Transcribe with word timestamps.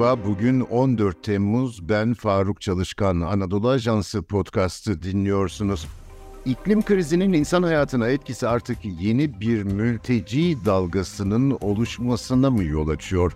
Merhaba, 0.00 0.24
bugün 0.24 0.60
14 0.60 1.22
Temmuz. 1.22 1.88
Ben 1.88 2.14
Faruk 2.14 2.60
Çalışkan. 2.60 3.20
Anadolu 3.20 3.68
Ajansı 3.68 4.22
podcast'ı 4.22 5.02
dinliyorsunuz. 5.02 5.86
İklim 6.44 6.82
krizinin 6.82 7.32
insan 7.32 7.62
hayatına 7.62 8.08
etkisi 8.08 8.48
artık 8.48 8.78
yeni 9.00 9.40
bir 9.40 9.62
mülteci 9.62 10.56
dalgasının 10.64 11.58
oluşmasına 11.60 12.50
mı 12.50 12.64
yol 12.64 12.88
açıyor? 12.88 13.32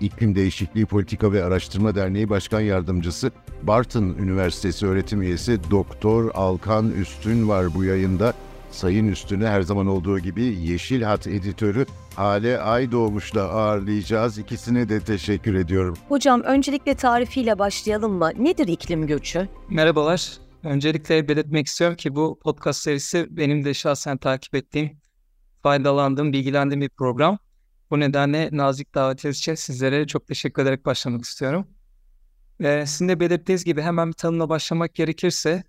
İklim 0.00 0.34
Değişikliği 0.34 0.86
Politika 0.86 1.32
ve 1.32 1.44
Araştırma 1.44 1.94
Derneği 1.94 2.30
Başkan 2.30 2.60
Yardımcısı 2.60 3.30
Barton 3.62 4.04
Üniversitesi 4.04 4.86
öğretim 4.86 5.22
üyesi 5.22 5.70
Doktor 5.70 6.30
Alkan 6.34 6.90
Üstün 6.90 7.48
var 7.48 7.74
bu 7.74 7.84
yayında. 7.84 8.34
Sayın 8.70 9.08
Üstün'ü 9.08 9.46
her 9.46 9.62
zaman 9.62 9.86
olduğu 9.86 10.18
gibi 10.18 10.42
Yeşil 10.42 11.02
Hat 11.02 11.26
editörü 11.26 11.86
Hale 12.20 12.58
Aydoğmuş'la 12.58 13.42
ağırlayacağız. 13.42 14.38
İkisine 14.38 14.88
de 14.88 15.00
teşekkür 15.00 15.54
ediyorum. 15.54 15.96
Hocam 16.08 16.42
öncelikle 16.42 16.94
tarifiyle 16.94 17.58
başlayalım 17.58 18.12
mı? 18.12 18.30
Nedir 18.38 18.68
iklim 18.68 19.06
göçü? 19.06 19.48
Merhabalar. 19.70 20.32
Öncelikle 20.64 21.28
belirtmek 21.28 21.66
istiyorum 21.66 21.96
ki 21.96 22.14
bu 22.14 22.38
podcast 22.42 22.82
serisi 22.82 23.26
benim 23.30 23.64
de 23.64 23.74
şahsen 23.74 24.16
takip 24.16 24.54
ettiğim, 24.54 25.00
faydalandığım, 25.62 26.32
bilgilendiğim 26.32 26.80
bir 26.80 26.88
program. 26.88 27.38
Bu 27.90 28.00
nedenle 28.00 28.48
nazik 28.52 28.94
davetiniz 28.94 29.38
için 29.38 29.54
sizlere 29.54 30.06
çok 30.06 30.26
teşekkür 30.26 30.62
ederek 30.62 30.86
başlamak 30.86 31.24
istiyorum. 31.24 31.66
Ee, 32.60 32.84
sizin 32.86 33.08
de 33.08 33.20
belirttiğiniz 33.20 33.64
gibi 33.64 33.82
hemen 33.82 34.08
bir 34.08 34.12
tanımla 34.12 34.48
başlamak 34.48 34.94
gerekirse 34.94 35.64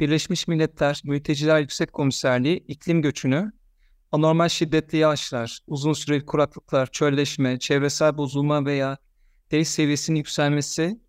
Birleşmiş 0.00 0.48
Milletler 0.48 1.00
Mülteciler 1.04 1.60
Yüksek 1.60 1.92
Komiserliği 1.92 2.64
iklim 2.68 3.02
göçünü 3.02 3.52
anormal 4.12 4.48
şiddetli 4.48 4.98
yağışlar, 4.98 5.58
uzun 5.66 5.92
süreli 5.92 6.26
kuraklıklar, 6.26 6.86
çölleşme, 6.86 7.58
çevresel 7.58 8.16
bozulma 8.16 8.66
veya 8.66 8.98
deniz 9.50 9.68
seviyesinin 9.68 10.18
yükselmesi 10.18 11.00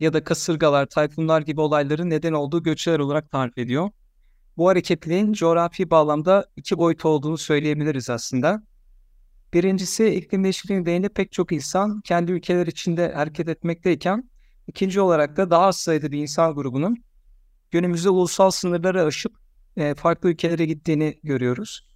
ya 0.00 0.12
da 0.12 0.24
kasırgalar, 0.24 0.86
tayfunlar 0.86 1.40
gibi 1.42 1.60
olayların 1.60 2.10
neden 2.10 2.32
olduğu 2.32 2.62
göçler 2.62 2.98
olarak 2.98 3.30
tarif 3.30 3.58
ediyor. 3.58 3.90
Bu 4.56 4.68
hareketliliğin 4.68 5.32
coğrafi 5.32 5.90
bağlamda 5.90 6.46
iki 6.56 6.78
boyut 6.78 7.04
olduğunu 7.04 7.38
söyleyebiliriz 7.38 8.10
aslında. 8.10 8.62
Birincisi 9.52 10.06
iklim 10.06 10.44
değişikliği 10.44 10.80
nedeniyle 10.80 11.08
pek 11.08 11.32
çok 11.32 11.52
insan 11.52 12.00
kendi 12.00 12.32
ülkeler 12.32 12.66
içinde 12.66 13.12
hareket 13.12 13.48
etmekteyken, 13.48 14.30
ikinci 14.66 15.00
olarak 15.00 15.36
da 15.36 15.50
daha 15.50 15.66
az 15.66 15.76
sayıda 15.76 16.12
bir 16.12 16.18
insan 16.18 16.54
grubunun 16.54 17.04
günümüzde 17.70 18.10
ulusal 18.10 18.50
sınırları 18.50 19.02
aşıp 19.02 19.32
e, 19.76 19.94
farklı 19.94 20.30
ülkelere 20.30 20.66
gittiğini 20.66 21.20
görüyoruz. 21.22 21.91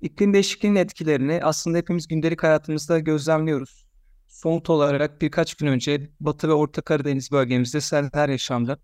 İklim 0.00 0.34
değişikliğinin 0.34 0.78
etkilerini 0.78 1.40
aslında 1.42 1.78
hepimiz 1.78 2.08
gündelik 2.08 2.42
hayatımızda 2.42 2.98
gözlemliyoruz. 2.98 3.86
Somut 4.28 4.70
olarak 4.70 5.22
birkaç 5.22 5.54
gün 5.54 5.66
önce 5.66 6.10
Batı 6.20 6.48
ve 6.48 6.52
Orta 6.52 6.82
Karadeniz 6.82 7.32
bölgemizde 7.32 7.80
seller 7.80 8.28
yaşandı. 8.28 8.78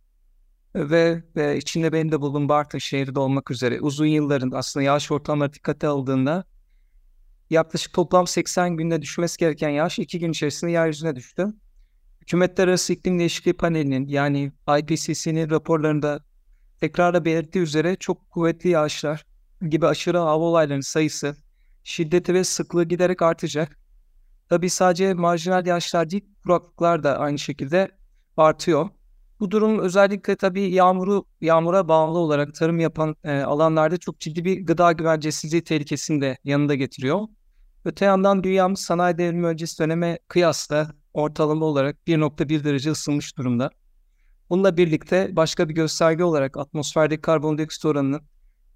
Ve, 0.75 1.25
ve 1.37 1.57
içinde 1.59 1.93
benim 1.93 2.13
de 2.13 2.21
bulunduğum 2.21 2.49
Bartın 2.49 2.79
şehri 2.79 3.15
de 3.15 3.21
olmak 3.21 3.51
üzere 3.51 3.81
uzun 3.81 4.07
yılların 4.07 4.51
aslında 4.51 4.85
yağış 4.85 5.13
ortamları 5.13 5.53
dikkate 5.53 5.87
aldığında 5.87 6.45
yaklaşık 7.51 7.93
toplam 7.93 8.27
80 8.27 8.77
günde 8.77 9.03
düşmesi 9.03 9.39
gereken 9.39 9.69
yağış 9.69 9.99
2 9.99 10.19
gün 10.19 10.31
içerisinde 10.31 10.71
yeryüzüne 10.71 11.17
düştü. 11.17 11.47
Hükümetler 12.21 12.69
Arası 12.69 12.93
İklim 12.93 13.19
Değişikliği 13.19 13.53
Paneli'nin 13.53 14.09
yani 14.09 14.53
IPCC'nin 14.79 15.51
raporlarında 15.51 16.25
tekrarla 16.81 17.25
belirttiği 17.25 17.63
üzere 17.63 17.97
çok 17.97 18.31
kuvvetli 18.31 18.71
yağışlar 18.71 19.34
gibi 19.71 19.87
aşırı 19.87 20.19
hava 20.19 20.45
olaylarının 20.45 20.81
sayısı, 20.81 21.37
şiddeti 21.85 22.35
ve 22.35 22.45
sıklığı 22.45 22.85
giderek 22.85 23.23
artacak. 23.23 23.79
Tabi 24.49 24.71
sadece 24.71 25.15
marjinal 25.15 25.67
yağışlar 25.67 26.11
değil, 26.11 26.25
kuraklıklar 26.43 27.03
da 27.03 27.19
aynı 27.19 27.39
şekilde 27.39 27.89
artıyor. 28.37 28.89
Bu 29.41 29.51
durum 29.51 29.79
özellikle 29.79 30.37
tabii 30.37 30.71
yağmuru 30.71 31.25
yağmura 31.41 31.89
bağımlı 31.89 32.19
olarak 32.19 32.55
tarım 32.55 32.81
yapan 32.81 33.17
e, 33.25 33.41
alanlarda 33.41 33.97
çok 33.97 34.21
ciddi 34.21 34.45
bir 34.45 34.67
gıda 34.67 34.93
güvencesizliği 34.93 35.65
tehlikesini 35.65 36.21
de 36.21 36.39
yanında 36.45 36.75
getiriyor. 36.75 37.21
Öte 37.85 38.05
yandan 38.05 38.45
dünyamız 38.45 38.81
sanayi 38.81 39.19
devrimi 39.19 39.47
öncesi 39.47 39.79
döneme 39.79 40.19
kıyasla 40.29 40.91
ortalama 41.15 41.67
olarak 41.67 41.97
1.1 42.07 42.65
derece 42.65 42.91
ısınmış 42.91 43.39
durumda. 43.39 43.71
Bununla 44.51 44.77
birlikte 44.77 45.37
başka 45.37 45.69
bir 45.69 45.75
gösterge 45.75 46.25
olarak 46.25 46.57
atmosferdeki 46.57 47.21
karbondioksit 47.21 47.85
oranının 47.85 48.23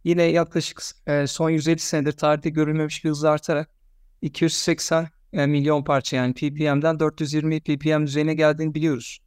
yine 0.08 0.22
yaklaşık 0.22 0.82
e, 1.06 1.26
son 1.26 1.50
150 1.50 1.78
senedir 1.78 2.12
tarihte 2.12 2.50
görülmemiş 2.50 3.04
bir 3.04 3.10
hızla 3.10 3.30
artarak 3.30 3.70
280 4.22 5.08
e, 5.32 5.46
milyon 5.46 5.84
parça 5.84 6.16
yani 6.16 6.34
ppm'den 6.34 7.00
420 7.00 7.60
ppm 7.60 8.06
düzeyine 8.06 8.34
geldiğini 8.34 8.74
biliyoruz. 8.74 9.18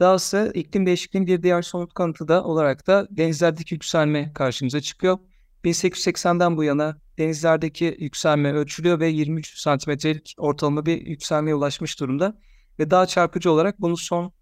Dahası 0.00 0.52
iklim 0.54 0.86
değişikliğinin 0.86 1.26
bir 1.26 1.42
diğer 1.42 1.62
somut 1.62 1.94
kanıtı 1.94 2.28
da 2.28 2.44
olarak 2.44 2.86
da 2.86 3.06
denizlerdeki 3.10 3.74
yükselme 3.74 4.32
karşımıza 4.32 4.80
çıkıyor. 4.80 5.18
1880'den 5.64 6.56
bu 6.56 6.64
yana 6.64 6.96
denizlerdeki 7.18 7.96
yükselme 8.00 8.52
ölçülüyor 8.52 9.00
ve 9.00 9.08
23 9.08 9.58
santimetrelik 9.58 10.34
ortalama 10.38 10.86
bir 10.86 11.06
yükselmeye 11.06 11.54
ulaşmış 11.54 12.00
durumda. 12.00 12.38
Ve 12.78 12.90
daha 12.90 13.06
çarpıcı 13.06 13.50
olarak 13.52 13.80
bunu 13.80 13.96
son 13.96 14.32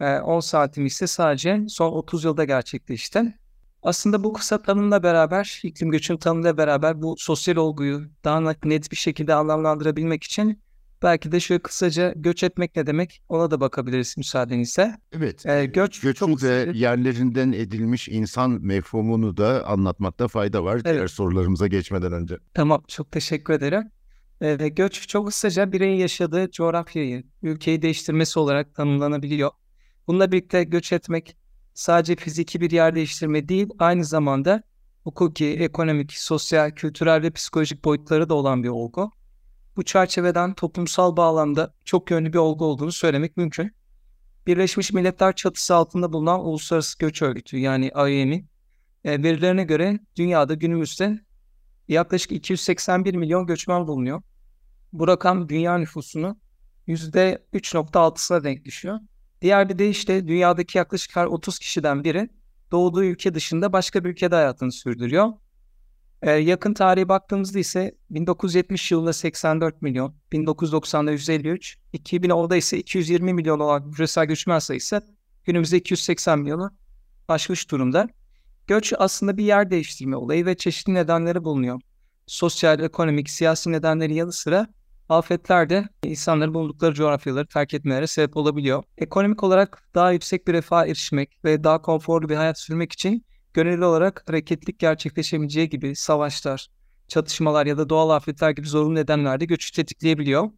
e, 0.00 0.18
10 0.18 0.40
santim 0.40 0.86
ise 0.86 1.06
sadece 1.06 1.64
son 1.68 1.92
30 1.92 2.24
yılda 2.24 2.44
gerçekleşti. 2.44 3.41
Aslında 3.82 4.24
bu 4.24 4.32
kısa 4.32 4.62
tanımla 4.62 5.02
beraber, 5.02 5.60
iklim 5.62 5.90
göçünün 5.90 6.18
tanımıyla 6.18 6.56
beraber 6.56 7.02
bu 7.02 7.14
sosyal 7.18 7.56
olguyu 7.56 8.02
daha 8.24 8.54
net 8.64 8.90
bir 8.90 8.96
şekilde 8.96 9.34
anlamlandırabilmek 9.34 10.24
için 10.24 10.62
belki 11.02 11.32
de 11.32 11.40
şöyle 11.40 11.62
kısaca 11.62 12.12
göç 12.16 12.42
etmek 12.42 12.76
ne 12.76 12.86
demek 12.86 13.22
ona 13.28 13.50
da 13.50 13.60
bakabiliriz 13.60 14.14
müsaadenizle. 14.16 14.96
Evet. 15.12 15.46
Ee, 15.46 15.66
göç 15.66 16.00
Göçün 16.00 16.26
çok 16.26 16.42
de 16.42 16.70
yerlerinden 16.74 17.52
edilmiş 17.52 18.08
insan 18.08 18.50
mefhumunu 18.50 19.36
da 19.36 19.66
anlatmakta 19.66 20.28
fayda 20.28 20.64
var. 20.64 20.74
Evet. 20.74 20.84
Diğer 20.84 21.08
sorularımıza 21.08 21.66
geçmeden 21.66 22.12
önce. 22.12 22.38
Tamam 22.54 22.82
çok 22.88 23.12
teşekkür 23.12 23.54
ederim. 23.54 23.90
Ee, 24.40 24.68
göç 24.68 25.08
çok 25.08 25.26
kısaca 25.26 25.72
bireyin 25.72 25.96
yaşadığı 25.96 26.50
coğrafyayı, 26.50 27.24
ülkeyi 27.42 27.82
değiştirmesi 27.82 28.38
olarak 28.38 28.74
tanımlanabiliyor. 28.74 29.50
Bununla 30.06 30.32
birlikte 30.32 30.64
göç 30.64 30.92
etmek 30.92 31.36
sadece 31.74 32.16
fiziki 32.16 32.60
bir 32.60 32.70
yer 32.70 32.94
değiştirme 32.94 33.48
değil, 33.48 33.68
aynı 33.78 34.04
zamanda 34.04 34.62
hukuki, 35.04 35.46
ekonomik, 35.46 36.12
sosyal, 36.12 36.70
kültürel 36.70 37.22
ve 37.22 37.30
psikolojik 37.30 37.84
boyutları 37.84 38.28
da 38.28 38.34
olan 38.34 38.62
bir 38.62 38.68
olgu. 38.68 39.12
Bu 39.76 39.82
çerçeveden 39.82 40.54
toplumsal 40.54 41.16
bağlamda 41.16 41.74
çok 41.84 42.10
yönlü 42.10 42.32
bir 42.32 42.38
olgu 42.38 42.64
olduğunu 42.64 42.92
söylemek 42.92 43.36
mümkün. 43.36 43.72
Birleşmiş 44.46 44.92
Milletler 44.92 45.36
çatısı 45.36 45.74
altında 45.74 46.12
bulunan 46.12 46.44
Uluslararası 46.44 46.98
Göç 46.98 47.22
Örgütü 47.22 47.58
yani 47.58 47.88
IOM'in 47.88 48.48
e, 49.04 49.22
verilerine 49.22 49.64
göre 49.64 49.98
dünyada 50.16 50.54
günümüzde 50.54 51.20
yaklaşık 51.88 52.32
281 52.32 53.14
milyon 53.14 53.46
göçmen 53.46 53.86
bulunuyor. 53.86 54.22
Bu 54.92 55.08
rakam 55.08 55.48
dünya 55.48 55.78
nüfusunu 55.78 56.36
%3.6'sına 56.88 58.44
denk 58.44 58.64
düşüyor. 58.64 58.98
Diğer 59.42 59.68
bir 59.68 59.78
de 59.78 59.88
işte 59.88 60.28
dünyadaki 60.28 60.78
yaklaşık 60.78 61.16
her 61.16 61.26
30 61.26 61.58
kişiden 61.58 62.04
biri 62.04 62.28
doğduğu 62.70 63.04
ülke 63.04 63.34
dışında 63.34 63.72
başka 63.72 64.04
bir 64.04 64.10
ülkede 64.10 64.34
hayatını 64.34 64.72
sürdürüyor. 64.72 65.32
Ee, 66.22 66.30
yakın 66.30 66.74
tarihe 66.74 67.08
baktığımızda 67.08 67.58
ise 67.58 67.94
1970 68.10 68.92
yılında 68.92 69.12
84 69.12 69.82
milyon, 69.82 70.14
1990'da 70.32 71.12
153, 71.12 71.78
2010'da 71.94 72.56
ise 72.56 72.78
220 72.78 73.34
milyon 73.34 73.60
olan 73.60 73.90
küresel 73.90 74.26
göçmen 74.26 74.58
sayısı 74.58 75.02
günümüzde 75.44 75.76
280 75.76 76.38
milyonu 76.38 76.70
aşmış 77.28 77.70
durumda. 77.70 78.08
Göç 78.66 78.92
aslında 78.98 79.36
bir 79.36 79.44
yer 79.44 79.70
değiştirme 79.70 80.16
olayı 80.16 80.46
ve 80.46 80.56
çeşitli 80.56 80.94
nedenleri 80.94 81.44
bulunuyor. 81.44 81.80
Sosyal, 82.26 82.80
ekonomik, 82.80 83.30
siyasi 83.30 83.72
nedenlerin 83.72 84.14
yanı 84.14 84.32
sıra 84.32 84.66
afetler 85.12 85.70
de 85.70 85.88
insanların 86.04 86.54
bulundukları 86.54 86.94
coğrafyaları 86.94 87.46
terk 87.46 87.74
etmeleri 87.74 88.08
sebep 88.08 88.36
olabiliyor. 88.36 88.82
Ekonomik 88.98 89.42
olarak 89.42 89.82
daha 89.94 90.12
yüksek 90.12 90.48
bir 90.48 90.52
refah 90.52 90.86
erişmek 90.86 91.44
ve 91.44 91.64
daha 91.64 91.82
konforlu 91.82 92.28
bir 92.28 92.36
hayat 92.36 92.58
sürmek 92.58 92.92
için 92.92 93.26
gönüllü 93.54 93.84
olarak 93.84 94.24
hareketlik 94.26 94.78
gerçekleşebileceği 94.78 95.68
gibi 95.68 95.96
savaşlar, 95.96 96.68
çatışmalar 97.08 97.66
ya 97.66 97.78
da 97.78 97.88
doğal 97.88 98.10
afetler 98.10 98.50
gibi 98.50 98.66
zorunlu 98.66 98.94
nedenler 98.94 99.40
de 99.40 99.44
göçü 99.44 99.72
tetikleyebiliyor. 99.72 100.50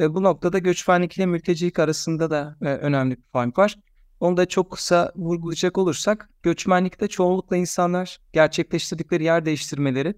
E, 0.00 0.14
bu 0.14 0.22
noktada 0.22 0.58
göçmenlik 0.58 1.16
ile 1.16 1.26
mültecilik 1.26 1.78
arasında 1.78 2.30
da 2.30 2.56
e, 2.62 2.64
önemli 2.64 3.16
bir 3.16 3.24
fark 3.32 3.58
var. 3.58 3.78
Onu 4.20 4.36
da 4.36 4.46
çok 4.46 4.70
kısa 4.70 5.12
vurgulayacak 5.16 5.78
olursak, 5.78 6.30
göçmenlikte 6.42 7.08
çoğunlukla 7.08 7.56
insanlar 7.56 8.18
gerçekleştirdikleri 8.32 9.24
yer 9.24 9.44
değiştirmeleri 9.44 10.14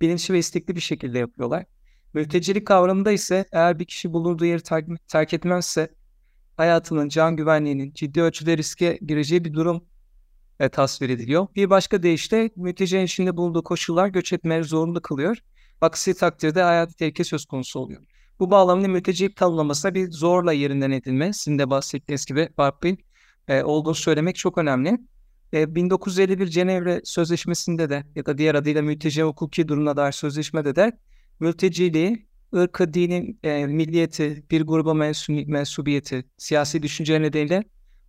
bilinçli 0.00 0.34
ve 0.34 0.38
istekli 0.38 0.76
bir 0.76 0.80
şekilde 0.80 1.18
yapıyorlar. 1.18 1.64
Mültecilik 2.14 2.66
kavramında 2.66 3.12
ise 3.12 3.44
eğer 3.52 3.78
bir 3.78 3.84
kişi 3.84 4.12
bulunduğu 4.12 4.44
yeri 4.44 4.62
terk, 4.62 4.88
terk 5.08 5.34
etmezse 5.34 5.88
hayatının, 6.56 7.08
can 7.08 7.36
güvenliğinin 7.36 7.92
ciddi 7.92 8.22
ölçüde 8.22 8.58
riske 8.58 8.98
gireceği 9.06 9.44
bir 9.44 9.52
durum 9.52 9.84
e, 10.60 10.68
tasvir 10.68 11.10
ediliyor. 11.10 11.46
Bir 11.56 11.70
başka 11.70 12.02
deyişle 12.02 12.50
mültecinin 12.56 13.04
içinde 13.04 13.36
bulunduğu 13.36 13.62
koşullar 13.62 14.08
göç 14.08 14.32
etmeleri 14.32 14.64
zorunlu 14.64 15.02
kılıyor. 15.02 15.36
Aksi 15.80 16.14
takdirde 16.14 16.62
hayat 16.62 16.98
tehlike 16.98 17.24
söz 17.24 17.46
konusu 17.46 17.80
oluyor. 17.80 18.02
Bu 18.38 18.50
bağlamda 18.50 18.88
mülteci 18.88 19.34
tanımlamasına 19.34 19.94
bir 19.94 20.10
zorla 20.10 20.52
yerinden 20.52 20.90
edilme, 20.90 21.32
sizin 21.32 21.58
de 21.58 21.70
bahsettiğiniz 21.70 22.26
gibi 22.26 22.48
Barbie 22.58 22.96
e, 23.48 23.62
olduğunu 23.62 23.94
söylemek 23.94 24.36
çok 24.36 24.58
önemli. 24.58 24.98
E, 25.52 25.74
1951 25.74 26.46
Cenevre 26.46 27.00
Sözleşmesi'nde 27.04 27.90
de 27.90 28.04
ya 28.14 28.26
da 28.26 28.38
diğer 28.38 28.54
adıyla 28.54 28.82
mülteci 28.82 29.22
hukuki 29.22 29.68
durumuna 29.68 29.96
dair 29.96 30.12
sözleşmede 30.12 30.76
de 30.76 30.92
mülteciliği, 31.40 32.26
ırkı, 32.54 32.94
dinin, 32.94 33.38
e, 33.42 33.66
milliyeti, 33.66 34.44
bir 34.50 34.62
gruba 34.62 34.90
mensu- 34.90 35.46
mensubiyeti, 35.46 36.24
siyasi 36.36 36.82
düşünce 36.82 37.22
nedeniyle 37.22 37.64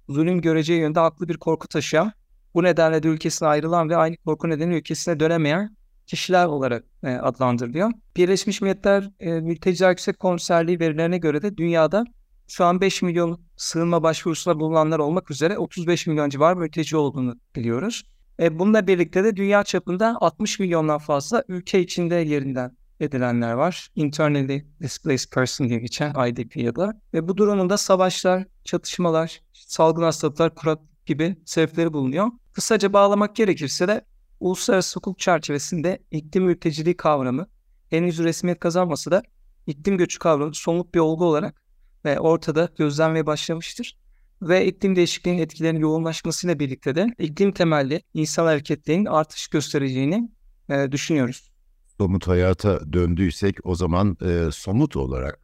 zulüm 0.10 0.42
göreceği 0.42 0.80
yönde 0.80 1.00
haklı 1.00 1.28
bir 1.28 1.38
korku 1.38 1.68
taşıyan, 1.68 2.12
bu 2.54 2.64
nedenle 2.64 3.04
de 3.04 3.08
ülkesine 3.08 3.48
ayrılan 3.48 3.90
ve 3.90 3.96
aynı 3.96 4.18
korku 4.18 4.50
nedeniyle 4.50 4.80
ülkesine 4.80 5.20
dönemeyen 5.20 5.76
kişiler 6.08 6.46
olarak 6.46 6.84
e, 7.04 7.10
adlandırılıyor. 7.10 7.92
Birleşmiş 8.18 8.62
Milletler 8.62 9.10
e, 9.20 9.32
Mülteciler 9.32 9.90
Yüksek 9.90 10.20
Komiserliği 10.20 10.80
verilerine 10.80 11.18
göre 11.18 11.42
de 11.42 11.58
dünyada 11.58 12.06
şu 12.48 12.66
an 12.66 12.82
5 12.82 13.02
milyon 13.02 13.42
sığınma 13.58 14.04
başvurusunda 14.04 14.60
bulunanlar 14.60 15.00
olmak 15.00 15.32
üzere 15.32 15.58
35 15.58 16.08
milyon 16.08 16.30
civar 16.30 16.54
mülteci 16.54 16.98
olduğunu 16.98 17.36
biliyoruz. 17.56 18.04
E, 18.40 18.60
bununla 18.60 18.88
birlikte 18.88 19.24
de 19.24 19.36
dünya 19.36 19.64
çapında 19.64 20.18
60 20.22 20.60
milyondan 20.60 20.98
fazla 20.98 21.44
ülke 21.48 21.80
içinde 21.80 22.16
yerinden 22.16 22.78
edilenler 23.00 23.54
var. 23.54 23.90
Internally 23.96 24.66
Displaced 24.82 25.30
Person 25.32 25.70
diye 25.70 25.80
geçen 25.80 26.28
IDP 26.28 26.58
ya 26.58 26.76
da. 26.76 27.02
Ve 27.14 27.28
bu 27.28 27.38
durumunda 27.38 27.78
savaşlar, 27.78 28.46
çatışmalar, 28.64 29.42
salgın 29.54 30.04
hastalıklar, 30.04 30.56
kuraklık 30.56 31.06
gibi 31.06 31.36
sebepleri 31.46 31.94
bulunuyor. 31.94 32.28
Kısaca 32.54 32.94
bağlamak 32.94 33.36
gerekirse 33.36 33.88
de 33.88 34.06
uluslararası 34.40 35.00
hukuk 35.00 35.20
çerçevesinde 35.20 36.04
iklim 36.12 36.44
mülteciliği 36.44 36.98
kavramı 36.98 37.48
henüz 37.90 38.20
resmiyet 38.20 38.60
kazanmasa 38.60 39.12
da 39.12 39.24
iklim 39.68 39.98
göçü 39.98 40.20
kavramı 40.20 40.56
somut 40.56 40.94
bir 40.96 41.00
olgu 41.00 41.26
olarak 41.26 41.62
ve 42.06 42.20
ortada 42.20 42.70
gözlenmeye 42.78 43.26
başlamıştır. 43.26 43.98
Ve 44.42 44.66
iklim 44.66 44.96
değişikliğinin 44.96 45.42
etkilerinin 45.42 45.80
yoğunlaşmasıyla 45.80 46.60
birlikte 46.60 46.96
de 46.96 47.08
iklim 47.20 47.52
temelli 47.52 48.02
insan 48.14 48.46
hareketlerinin 48.46 49.06
artış 49.06 49.48
göstereceğini 49.48 50.30
e, 50.70 50.92
düşünüyoruz. 50.92 51.55
Somut 52.00 52.28
hayata 52.28 52.94
döndüysek 52.94 53.58
o 53.64 53.76
zaman 53.76 54.18
e, 54.22 54.52
somut 54.52 54.96
olarak 54.96 55.40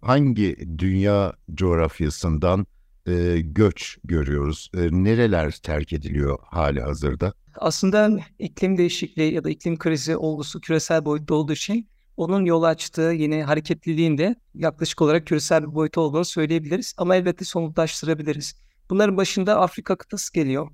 hangi 0.00 0.78
dünya 0.78 1.32
coğrafyasından 1.54 2.66
e, 3.06 3.40
göç 3.40 3.98
görüyoruz? 4.04 4.70
E, 4.74 4.78
nereler 4.90 5.50
terk 5.52 5.92
ediliyor 5.92 6.38
hali 6.42 6.80
hazırda? 6.80 7.32
Aslında 7.54 8.10
iklim 8.38 8.78
değişikliği 8.78 9.34
ya 9.34 9.44
da 9.44 9.50
iklim 9.50 9.78
krizi 9.78 10.16
olgusu 10.16 10.60
küresel 10.60 11.04
boyutta 11.04 11.34
olduğu 11.34 11.52
için 11.52 11.88
onun 12.16 12.44
yol 12.44 12.62
açtığı 12.62 13.00
yeni 13.00 13.42
hareketliliğin 13.42 14.18
de 14.18 14.36
yaklaşık 14.54 15.02
olarak 15.02 15.26
küresel 15.26 15.62
bir 15.62 15.74
boyutu 15.74 16.00
olduğunu 16.00 16.24
söyleyebiliriz. 16.24 16.94
Ama 16.96 17.16
elbette 17.16 17.44
somutlaştırabiliriz. 17.44 18.54
Bunların 18.90 19.16
başında 19.16 19.60
Afrika 19.60 19.96
kıtası 19.96 20.32
geliyor. 20.32 20.68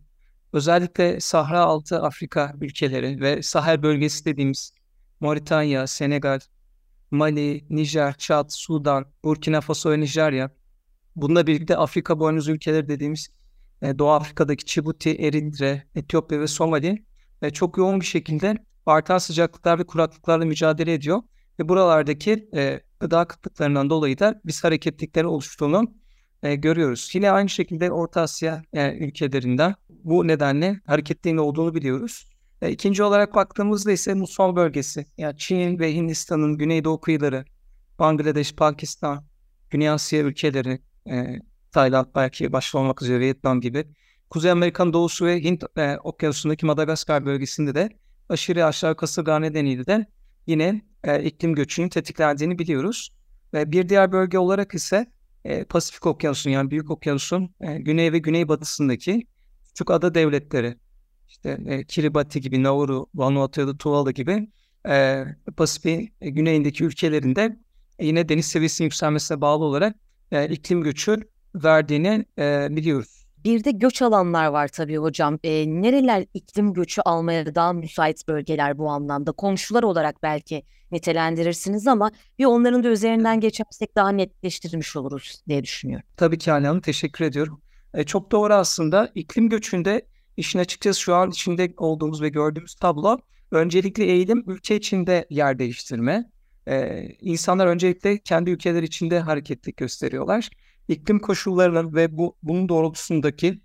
Özellikle 0.52 1.20
Sahra 1.20 1.60
altı 1.60 2.02
Afrika 2.02 2.54
ülkeleri 2.60 3.20
ve 3.20 3.42
Sahel 3.42 3.82
bölgesi 3.82 4.24
dediğimiz 4.24 4.72
Moritanya, 5.22 5.86
Senegal, 5.86 6.40
Mali, 7.10 7.64
Nijer, 7.70 8.14
Çad, 8.18 8.50
Sudan, 8.50 9.06
Burkina 9.24 9.60
Faso 9.60 9.90
ve 9.90 10.00
Nijerya. 10.00 10.50
Bununla 11.16 11.46
birlikte 11.46 11.76
Afrika 11.76 12.18
boynuzu 12.18 12.52
ülkeleri 12.52 12.88
dediğimiz 12.88 13.28
e, 13.82 13.98
Doğu 13.98 14.10
Afrika'daki 14.10 14.66
Djibouti, 14.66 15.10
Eritre, 15.10 15.82
Etiyopya 15.94 16.40
ve 16.40 16.46
Somali 16.46 17.04
ve 17.42 17.52
çok 17.52 17.78
yoğun 17.78 18.00
bir 18.00 18.06
şekilde 18.06 18.56
artan 18.86 19.18
sıcaklıklar 19.18 19.78
ve 19.78 19.84
kuraklıklarla 19.84 20.44
mücadele 20.44 20.94
ediyor. 20.94 21.22
Ve 21.58 21.68
buralardaki 21.68 22.48
e, 22.54 22.80
gıda 23.00 23.24
kıtlıklarından 23.24 23.90
dolayı 23.90 24.18
da 24.18 24.40
biz 24.44 24.64
hareketlikleri 24.64 25.26
oluştuğunu 25.26 25.94
e, 26.42 26.54
görüyoruz. 26.54 27.10
Yine 27.14 27.30
aynı 27.30 27.48
şekilde 27.48 27.90
Orta 27.90 28.20
Asya 28.20 28.62
e, 28.72 28.96
ülkelerinden 29.06 29.74
bu 29.88 30.28
nedenle 30.28 30.80
hareketliğin 30.86 31.36
olduğunu 31.36 31.74
biliyoruz. 31.74 32.31
E, 32.62 32.70
ikinci 32.70 33.02
olarak 33.02 33.34
baktığımızda 33.34 33.92
ise 33.92 34.14
muson 34.14 34.56
bölgesi. 34.56 35.06
Yani 35.18 35.36
Çin 35.38 35.78
ve 35.78 35.94
Hindistan'ın 35.94 36.58
güneydoğu 36.58 37.00
kıyıları, 37.00 37.44
Bangladeş, 37.98 38.54
Pakistan, 38.54 39.24
Güney 39.70 39.90
Asya 39.90 40.20
ülkeleri, 40.20 40.82
e, 41.10 41.38
Tayland 41.72 42.06
belki 42.14 42.52
başta 42.52 42.78
olmak 42.78 43.02
üzere 43.02 43.20
Vietnam 43.20 43.60
gibi. 43.60 43.84
Kuzey 44.30 44.50
Amerika'nın 44.50 44.92
doğusu 44.92 45.26
ve 45.26 45.44
Hint 45.44 45.64
e, 45.76 45.96
okyanusundaki 45.96 46.66
Madagaskar 46.66 47.26
bölgesinde 47.26 47.74
de 47.74 47.88
aşırı 48.28 48.66
aşağı 48.66 48.96
kasırga 48.96 49.38
nedeniyle 49.38 49.86
de 49.86 50.06
yine 50.46 50.82
e, 51.04 51.22
iklim 51.22 51.54
göçünün 51.54 51.88
tetiklendiğini 51.88 52.58
biliyoruz. 52.58 53.12
Ve 53.54 53.72
bir 53.72 53.88
diğer 53.88 54.12
bölge 54.12 54.38
olarak 54.38 54.74
ise 54.74 55.06
e, 55.44 55.64
Pasifik 55.64 56.06
Okyanusu 56.06 56.50
yani 56.50 56.70
Büyük 56.70 56.90
Okyanus'un 56.90 57.54
e, 57.60 57.78
güney 57.78 58.12
ve 58.12 58.18
güneybatısındaki 58.18 59.26
küçük 59.68 59.90
ada 59.90 60.14
devletleri 60.14 60.76
işte 61.28 61.58
e, 61.66 61.84
Kiribati 61.84 62.40
gibi, 62.40 62.62
Nauru, 62.62 63.06
Vanuatu 63.14 63.60
ya 63.60 63.66
da 63.66 63.76
Tuvalu 63.76 64.10
gibi 64.12 64.48
e, 64.88 65.24
Pasifik 65.56 66.12
e, 66.20 66.30
güneyindeki 66.30 66.84
ülkelerinde 66.84 67.56
e, 67.98 68.06
yine 68.06 68.28
deniz 68.28 68.46
seviyesinin 68.46 68.86
yükselmesine 68.86 69.40
bağlı 69.40 69.64
olarak 69.64 69.96
e, 70.32 70.48
iklim 70.48 70.82
göçü 70.82 71.28
verdiğini 71.54 72.26
e, 72.38 72.68
biliyoruz. 72.70 73.22
Bir 73.44 73.64
de 73.64 73.70
göç 73.70 74.02
alanlar 74.02 74.46
var 74.46 74.68
tabii 74.68 74.96
hocam. 74.96 75.38
E, 75.44 75.64
nereler 75.66 76.24
iklim 76.34 76.72
göçü 76.72 77.00
almaya 77.00 77.54
daha 77.54 77.72
müsait 77.72 78.28
bölgeler 78.28 78.78
bu 78.78 78.90
anlamda? 78.90 79.32
Komşular 79.32 79.82
olarak 79.82 80.22
belki 80.22 80.62
nitelendirirsiniz 80.92 81.86
ama 81.86 82.10
bir 82.38 82.44
onların 82.44 82.82
da 82.82 82.88
üzerinden 82.88 83.40
geçersek 83.40 83.96
daha 83.96 84.08
netleştirmiş 84.08 84.96
oluruz 84.96 85.42
diye 85.48 85.62
düşünüyorum. 85.62 86.06
Tabii 86.16 86.38
ki 86.38 86.50
Hanım 86.50 86.80
teşekkür 86.80 87.24
ediyorum. 87.24 87.60
E, 87.94 88.04
çok 88.04 88.32
doğru 88.32 88.54
aslında 88.54 89.12
iklim 89.14 89.48
göçünde 89.48 90.06
işin 90.36 90.58
açıkçası 90.58 91.00
şu 91.00 91.14
an 91.14 91.30
içinde 91.30 91.74
olduğumuz 91.76 92.22
ve 92.22 92.28
gördüğümüz 92.28 92.74
tablo 92.74 93.18
öncelikli 93.50 94.02
eğilim 94.02 94.44
ülke 94.46 94.76
içinde 94.76 95.26
yer 95.30 95.58
değiştirme. 95.58 96.30
E, 96.68 97.06
insanlar 97.20 97.66
öncelikle 97.66 98.18
kendi 98.18 98.50
ülkeler 98.50 98.82
içinde 98.82 99.20
hareketlik 99.20 99.76
gösteriyorlar 99.76 100.50
iklim 100.88 101.18
koşullarının 101.18 101.94
ve 101.94 102.16
bu 102.16 102.36
bunun 102.42 102.68
doğrultusundaki 102.68 103.60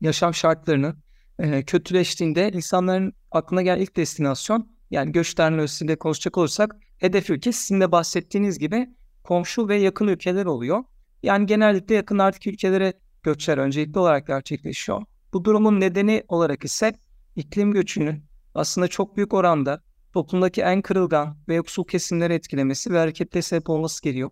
yaşam 0.00 0.34
şartlarının 0.34 1.02
e, 1.38 1.62
kötüleştiğinde 1.62 2.50
insanların 2.52 3.12
aklına 3.30 3.62
gelen 3.62 3.80
ilk 3.80 3.96
destinasyon 3.96 4.72
yani 4.90 5.12
göç 5.12 5.34
terminolojisinde 5.34 5.96
konuşacak 5.96 6.38
olursak 6.38 6.76
hedef 6.98 7.30
ülke 7.30 7.52
sizin 7.52 7.80
de 7.80 7.92
bahsettiğiniz 7.92 8.58
gibi 8.58 8.90
komşu 9.24 9.68
ve 9.68 9.76
yakın 9.76 10.08
ülkeler 10.08 10.46
oluyor. 10.46 10.84
Yani 11.22 11.46
genellikle 11.46 11.94
yakınlardaki 11.94 12.50
ülkelere 12.50 12.92
göçler 13.22 13.58
öncelikli 13.58 13.98
olarak 13.98 14.26
gerçekleşiyor. 14.26 15.02
Bu 15.32 15.44
durumun 15.44 15.80
nedeni 15.80 16.24
olarak 16.28 16.64
ise 16.64 16.92
iklim 17.36 17.72
göçünün 17.72 18.24
aslında 18.54 18.88
çok 18.88 19.16
büyük 19.16 19.34
oranda 19.34 19.82
toplumdaki 20.12 20.62
en 20.62 20.82
kırılgan 20.82 21.36
ve 21.48 21.54
yoksul 21.54 21.84
kesimleri 21.84 22.34
etkilemesi 22.34 22.92
ve 22.92 22.98
hareketle 22.98 23.42
sebep 23.42 23.70
olması 23.70 24.02
geliyor. 24.02 24.30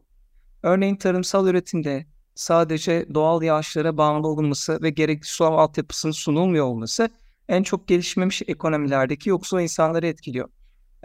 Örneğin 0.63 0.97
tarımsal 0.97 1.47
üretimde 1.47 2.07
sadece 2.35 3.07
doğal 3.15 3.43
yağışlara 3.43 3.97
bağımlı 3.97 4.29
olunması 4.29 4.83
ve 4.83 4.91
gerekli 4.91 5.27
su 5.27 5.45
altyapısının 5.45 6.13
sunulmuyor 6.13 6.67
olması 6.67 7.09
en 7.49 7.63
çok 7.63 7.89
gelişmemiş 7.89 8.43
ekonomilerdeki 8.47 9.29
yoksul 9.29 9.61
insanları 9.61 10.07
etkiliyor. 10.07 10.49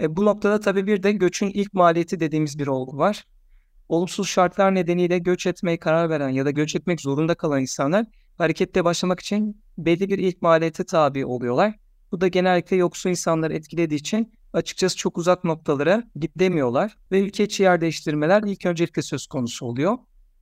E, 0.02 0.16
bu 0.16 0.25
noktada 0.25 0.60
tabii 0.60 0.88
bir 0.88 1.04
de 1.04 1.12
göçün 1.12 1.50
ilk 1.50 1.74
maliyeti 1.74 2.20
dediğimiz 2.20 2.60
bir 2.60 2.68
olgu 2.68 2.98
var. 2.98 3.25
Olumsuz 3.90 4.28
şartlar 4.28 4.75
nedeniyle 4.75 5.20
göç 5.20 5.48
etmeye 5.48 5.80
karar 5.80 6.10
veren 6.10 6.30
ya 6.30 6.46
da 6.46 6.52
göç 6.52 6.75
etmek 6.75 7.02
zorunda 7.02 7.36
kalan 7.36 7.62
insanlar 7.62 8.06
harekette 8.38 8.86
başlamak 8.86 9.20
için 9.20 9.64
belli 9.77 10.10
bir 10.10 10.17
ilk 10.17 10.88
tabi 10.88 11.25
oluyorlar. 11.25 11.75
Bu 12.12 12.22
da 12.22 12.27
genellikle 12.27 12.75
yoksul 12.75 13.10
insanları 13.10 13.53
etkilediği 13.53 14.00
için 14.00 14.34
açıkçası 14.53 14.98
çok 14.98 15.17
uzak 15.17 15.44
noktalara 15.44 16.03
gidemiyorlar 16.15 16.98
ve 17.12 17.22
ülke 17.22 17.44
içi 17.44 17.63
yer 17.63 17.82
değiştirmeler 17.82 18.44
ilk 18.46 18.65
öncelikle 18.65 19.01
söz 19.01 19.27
konusu 19.27 19.65
oluyor. 19.65 19.98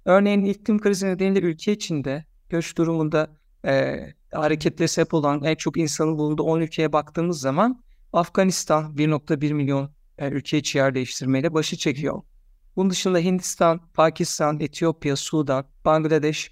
Örneğin 0.05 0.45
iklim 0.45 0.79
krizi 0.81 1.07
nedeniyle 1.07 1.45
ülke 1.45 1.71
içinde 1.71 2.25
göç 2.49 2.77
durumunda 2.77 3.27
e, 3.65 3.99
hareketle 4.31 4.87
sebep 4.87 5.13
olan 5.13 5.43
en 5.43 5.55
çok 5.55 5.77
insanın 5.77 6.17
bulunduğu 6.17 6.43
10 6.43 6.61
ülkeye 6.61 6.93
baktığımız 6.93 7.39
zaman 7.39 7.83
Afganistan 8.13 8.95
1.1 8.95 9.53
milyon 9.53 9.91
e, 10.17 10.29
ülke 10.29 10.57
içi 10.57 10.77
yer 10.77 10.95
değiştirmeyle 10.95 11.53
başı 11.53 11.77
çekiyor. 11.77 12.21
Bunun 12.75 12.89
dışında 12.89 13.19
Hindistan, 13.19 13.81
Pakistan, 13.93 14.59
Etiyopya, 14.59 15.15
Sudan, 15.15 15.65
Bangladeş, 15.85 16.51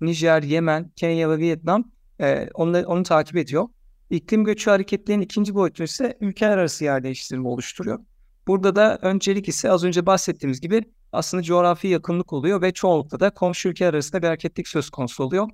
Nijer, 0.00 0.42
Yemen, 0.42 0.92
Kenya 0.96 1.30
ve 1.30 1.38
Vietnam 1.38 1.92
e, 2.22 2.48
onu, 2.54 2.82
onu 2.86 3.02
takip 3.02 3.36
ediyor. 3.36 3.68
İklim 4.10 4.44
göçü 4.44 4.70
hareketlerinin 4.70 5.24
ikinci 5.24 5.54
boyutu 5.54 5.82
ise 5.82 6.16
ülkeler 6.20 6.58
arası 6.58 6.84
yer 6.84 7.04
değiştirme 7.04 7.48
oluşturuyor. 7.48 7.98
Burada 8.46 8.76
da 8.76 8.98
öncelik 9.02 9.48
ise 9.48 9.70
az 9.70 9.84
önce 9.84 10.06
bahsettiğimiz 10.06 10.60
gibi 10.60 10.82
aslında 11.12 11.42
coğrafi 11.42 11.88
yakınlık 11.88 12.32
oluyor 12.32 12.62
ve 12.62 12.72
çoğunlukla 12.72 13.20
da 13.20 13.30
komşu 13.30 13.68
ülke 13.68 13.86
arasında 13.86 14.22
bir 14.22 14.26
hareketlik 14.26 14.68
söz 14.68 14.90
konusu 14.90 15.24
oluyor. 15.24 15.48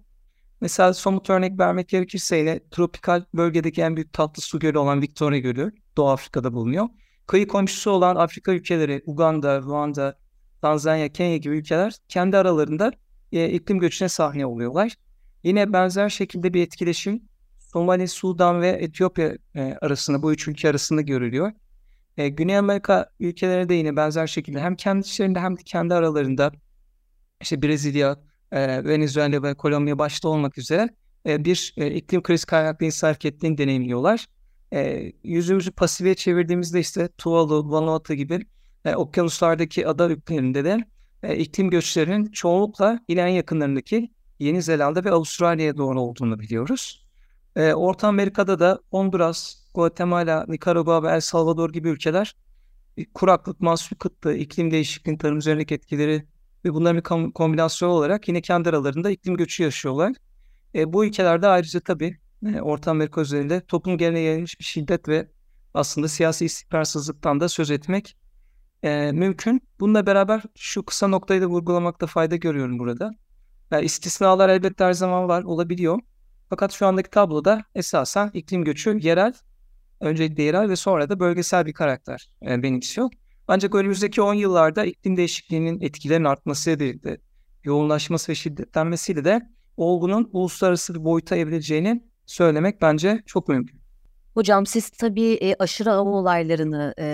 Mesela 0.61 0.95
somut 0.95 1.31
örnek 1.31 1.59
vermek 1.59 1.89
gerekirse 1.89 2.37
yine 2.37 2.61
tropikal 2.71 3.25
bölgedeki 3.35 3.83
en 3.83 3.97
büyük 3.97 4.13
tatlı 4.13 4.43
su 4.43 4.59
gölü 4.59 4.79
olan 4.79 5.03
Victoria 5.03 5.39
Gölü 5.39 5.73
Doğu 5.97 6.09
Afrika'da 6.09 6.53
bulunuyor. 6.53 6.89
Kıyı 7.27 7.49
komşusu 7.49 7.91
olan 7.91 8.17
Afrika 8.17 8.53
ülkeleri 8.53 9.03
Uganda, 9.07 9.63
Ruanda, 9.63 10.19
Tanzanya, 10.63 11.09
Kenya 11.09 11.37
gibi 11.37 11.57
ülkeler 11.57 11.95
kendi 12.09 12.37
aralarında 12.37 12.93
e, 13.33 13.49
iklim 13.51 13.79
göçüne 13.79 14.09
sahne 14.09 14.47
oluyorlar. 14.47 14.95
Yine 15.49 15.73
benzer 15.73 16.09
şekilde 16.09 16.55
bir 16.55 16.63
etkileşim 16.63 17.23
Somali, 17.59 18.09
Sudan 18.09 18.61
ve 18.61 18.69
Etiyopya 18.69 19.37
e, 19.55 19.75
arasında, 19.81 20.23
bu 20.23 20.33
üç 20.33 20.49
ülke 20.49 20.69
arasında 20.69 21.01
görülüyor. 21.01 21.53
E, 22.17 22.29
Güney 22.29 22.59
Amerika 22.59 23.11
ülkeleri 23.21 23.69
de 23.69 23.75
yine 23.75 23.97
benzer 23.97 24.27
şekilde 24.27 24.61
hem 24.61 24.77
kendi 24.77 25.07
içlerinde 25.07 25.41
hem 25.41 25.57
de 25.57 25.63
kendi 25.65 25.95
aralarında 25.95 26.53
işte 27.41 27.63
Brezilya, 27.63 28.17
e, 28.53 28.85
Venezuela 28.85 29.43
ve 29.43 29.55
Kolombiya 29.55 29.99
başta 29.99 30.29
olmak 30.29 30.59
üzere 30.59 30.89
e, 31.27 31.45
bir 31.45 31.75
e, 31.77 31.91
iklim 31.91 32.23
kriz 32.23 32.45
kaynaklı 32.45 32.87
insan 32.87 33.09
hareketliğini 33.09 33.59
deneyimliyorlar. 33.59 34.27
E, 34.73 35.13
yüzümüzü 35.25 35.71
pasife 35.71 36.15
çevirdiğimizde 36.15 36.81
işte 36.81 37.09
Tuvalu, 37.19 37.71
Vanuatu 37.71 38.15
gibi 38.15 38.41
e, 38.85 38.95
okyanuslardaki 38.95 39.89
ada 39.89 40.09
ülkelerinde 40.09 40.65
de 40.65 40.85
e, 41.23 41.37
iklim 41.37 41.71
göçlerinin 41.71 42.27
çoğunlukla 42.27 43.01
yine 43.09 43.21
en 43.21 43.29
yakınlarındaki 43.29 44.11
Yeni 44.39 44.63
Zelanda 44.63 45.05
ve 45.05 45.11
Avustralya'ya 45.11 45.77
doğru 45.77 46.01
olduğunu 46.01 46.39
biliyoruz. 46.39 47.07
E, 47.57 47.75
Orta 47.75 48.09
Amerika'da 48.09 48.61
da 48.61 48.81
Honduras, 48.91 49.57
Guatemala, 49.75 50.45
Nikaragua 50.49 51.03
ve 51.03 51.09
El 51.09 51.21
Salvador 51.21 51.73
gibi 51.73 51.89
ülkeler 51.89 52.35
kuraklık, 53.15 53.61
mahsul 53.61 53.97
kıtlığı, 53.97 54.35
iklim 54.35 54.71
değişikliğinin 54.71 55.19
tarım 55.19 55.39
üzerindeki 55.39 55.75
etkileri 55.75 56.25
ve 56.65 56.75
bunların 56.75 56.97
bir 56.97 57.33
kombinasyonu 57.33 57.93
olarak 57.93 58.29
yine 58.29 58.41
kendi 58.41 58.69
aralarında 58.69 59.11
iklim 59.11 59.37
göçü 59.37 59.63
yaşıyorlar. 59.63 60.13
E, 60.75 60.93
bu 60.93 61.05
ülkelerde 61.05 61.47
ayrıca 61.47 61.81
tabii 61.81 62.19
e, 62.47 62.61
Orta 62.61 62.91
Amerika 62.91 63.21
üzerinde 63.21 63.61
toplum 63.61 63.99
genel 63.99 64.17
yayılmış 64.17 64.61
bir 64.61 64.65
şiddet 64.65 65.09
ve 65.09 65.29
aslında 65.75 66.09
siyasi 66.09 66.45
istikrarsızlıktan 66.45 67.41
da 67.41 67.49
söz 67.49 67.71
etmek 67.71 68.17
e, 68.83 69.13
mümkün. 69.13 69.63
Bununla 69.81 70.07
beraber 70.07 70.43
şu 70.57 70.83
kısa 70.83 71.09
noktayı 71.09 71.43
da 71.43 71.47
vurgulamakta 71.47 72.07
fayda 72.07 72.37
görüyorum 72.37 72.79
burada. 72.79 73.11
Yani 73.71 73.85
istisnalar 73.85 74.49
elbette 74.49 74.85
her 74.85 74.93
zaman 74.93 75.29
var, 75.29 75.43
olabiliyor. 75.43 76.01
Fakat 76.51 76.73
şu 76.73 76.87
andaki 76.87 77.11
tabloda 77.11 77.65
esasen 77.75 78.31
iklim 78.35 78.65
göçü 78.65 78.99
yerel, 79.01 79.35
öncelikle 80.01 80.43
yerel 80.43 80.69
ve 80.69 80.77
sonra 80.77 81.09
da 81.09 81.21
bölgesel 81.21 81.67
bir 81.67 81.73
karakter 81.73 82.31
e, 82.43 82.63
benimsiyor. 82.63 83.11
Ancak 83.49 83.75
önümüzdeki 83.75 84.23
10 84.23 84.35
yıllarda 84.35 84.85
iklim 84.85 85.17
değişikliğinin 85.17 85.81
etkilerinin 85.81 86.25
artmasıyla 86.25 86.81
birlikte 86.81 87.19
yoğunlaşması 87.65 88.33
ve 88.33 88.35
şiddetlenmesiyle 88.35 89.25
de 89.25 89.49
olgunun 89.77 90.31
uluslararası 90.33 90.95
bir 90.95 91.05
boyuta 91.05 91.37
evrileceğini 91.37 92.03
söylemek 92.27 92.83
bence 92.83 93.23
çok 93.27 93.49
mümkün. 93.49 93.81
Hocam 94.35 94.67
siz 94.67 94.91
tabii 94.91 95.33
e, 95.33 95.55
aşırı 95.59 95.93
av 95.93 96.07
olaylarını 96.07 96.95
e, 96.97 97.05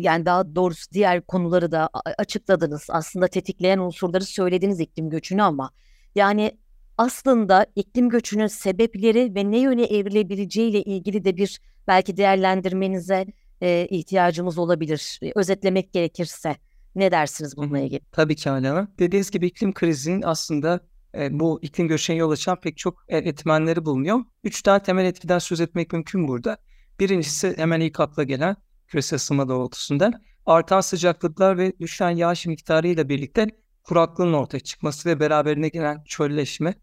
yani 0.00 0.26
daha 0.26 0.54
doğrusu 0.54 0.92
diğer 0.92 1.26
konuları 1.26 1.72
da 1.72 1.90
açıkladınız. 2.18 2.86
Aslında 2.88 3.28
tetikleyen 3.28 3.78
unsurları 3.78 4.24
söylediniz 4.24 4.80
iklim 4.80 5.10
göçünü 5.10 5.42
ama 5.42 5.70
yani 6.14 6.58
aslında 6.98 7.66
iklim 7.76 8.08
göçünün 8.08 8.46
sebepleri 8.46 9.34
ve 9.34 9.50
ne 9.50 9.58
yöne 9.58 9.84
evrilebileceği 9.84 10.70
ile 10.70 10.82
ilgili 10.82 11.24
de 11.24 11.36
bir 11.36 11.60
belki 11.86 12.16
değerlendirmenize 12.16 13.26
e, 13.60 13.86
ihtiyacımız 13.90 14.58
olabilir. 14.58 15.20
Özetlemek 15.34 15.92
gerekirse 15.92 16.56
ne 16.94 17.10
dersiniz 17.10 17.56
bununla 17.56 17.78
ilgili? 17.78 18.00
Tabii 18.12 18.36
ki 18.36 18.50
Alena. 18.50 18.88
Dediğiniz 18.98 19.30
gibi 19.30 19.46
iklim 19.46 19.72
krizinin 19.72 20.22
aslında 20.22 20.80
e, 21.14 21.40
bu 21.40 21.58
iklim 21.62 21.88
göçüne 21.88 22.16
yol 22.16 22.30
açan 22.30 22.60
pek 22.60 22.76
çok 22.76 23.04
e, 23.08 23.18
etmenleri 23.18 23.84
bulunuyor. 23.84 24.20
Üç 24.44 24.62
tane 24.62 24.82
temel 24.82 25.04
etkiden 25.04 25.38
söz 25.38 25.60
etmek 25.60 25.92
mümkün 25.92 26.28
burada. 26.28 26.56
Birincisi 27.00 27.54
hemen 27.56 27.80
ilk 27.80 28.00
akla 28.00 28.22
gelen 28.22 28.56
küresel 28.88 29.16
ısınma 29.16 29.48
doğrultusunda 29.48 30.12
artan 30.46 30.80
sıcaklıklar 30.80 31.58
ve 31.58 31.72
düşen 31.80 32.10
yağış 32.10 32.46
miktarı 32.46 32.88
ile 32.88 33.08
birlikte 33.08 33.46
kuraklığın 33.84 34.32
ortaya 34.32 34.60
çıkması 34.60 35.08
ve 35.08 35.20
beraberine 35.20 35.68
gelen 35.68 36.02
çölleşme. 36.04 36.74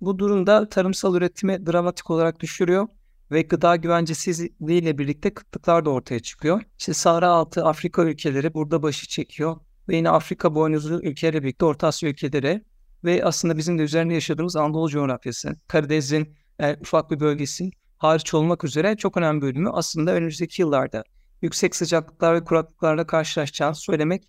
Bu 0.00 0.18
durumda 0.18 0.68
tarımsal 0.68 1.14
üretimi 1.14 1.66
dramatik 1.66 2.10
olarak 2.10 2.40
düşürüyor 2.40 2.88
ve 3.30 3.42
gıda 3.42 3.76
güvencesizliği 3.76 4.82
ile 4.82 4.98
birlikte 4.98 5.34
kıtlıklar 5.34 5.84
da 5.84 5.90
ortaya 5.90 6.20
çıkıyor. 6.20 6.62
İşte 6.78 6.94
Sahra 6.94 7.28
altı 7.28 7.64
Afrika 7.64 8.02
ülkeleri 8.02 8.54
burada 8.54 8.82
başı 8.82 9.08
çekiyor 9.08 9.56
ve 9.88 9.96
yine 9.96 10.10
Afrika 10.10 10.54
boynuzlu 10.54 11.02
ülkelerle 11.02 11.42
birlikte 11.42 11.64
Orta 11.64 11.86
Asya 11.86 12.10
ülkeleri 12.10 12.62
ve 13.04 13.24
aslında 13.24 13.56
bizim 13.56 13.78
de 13.78 13.82
üzerinde 13.82 14.14
yaşadığımız 14.14 14.56
Anadolu 14.56 14.88
coğrafyası, 14.88 15.56
Karadeniz'in 15.68 16.36
e, 16.58 16.76
ufak 16.80 17.10
bir 17.10 17.20
bölgesi 17.20 17.70
hariç 17.98 18.34
olmak 18.34 18.64
üzere 18.64 18.96
çok 18.96 19.16
önemli 19.16 19.42
bölümü 19.42 19.70
aslında 19.70 20.12
önümüzdeki 20.12 20.62
yıllarda 20.62 21.04
yüksek 21.42 21.76
sıcaklıklar 21.76 22.34
ve 22.34 22.44
kuraklıklarla 22.44 23.06
karşılaşacağını 23.06 23.74
söylemek 23.74 24.28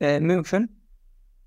e, 0.00 0.18
mümkün. 0.20 0.85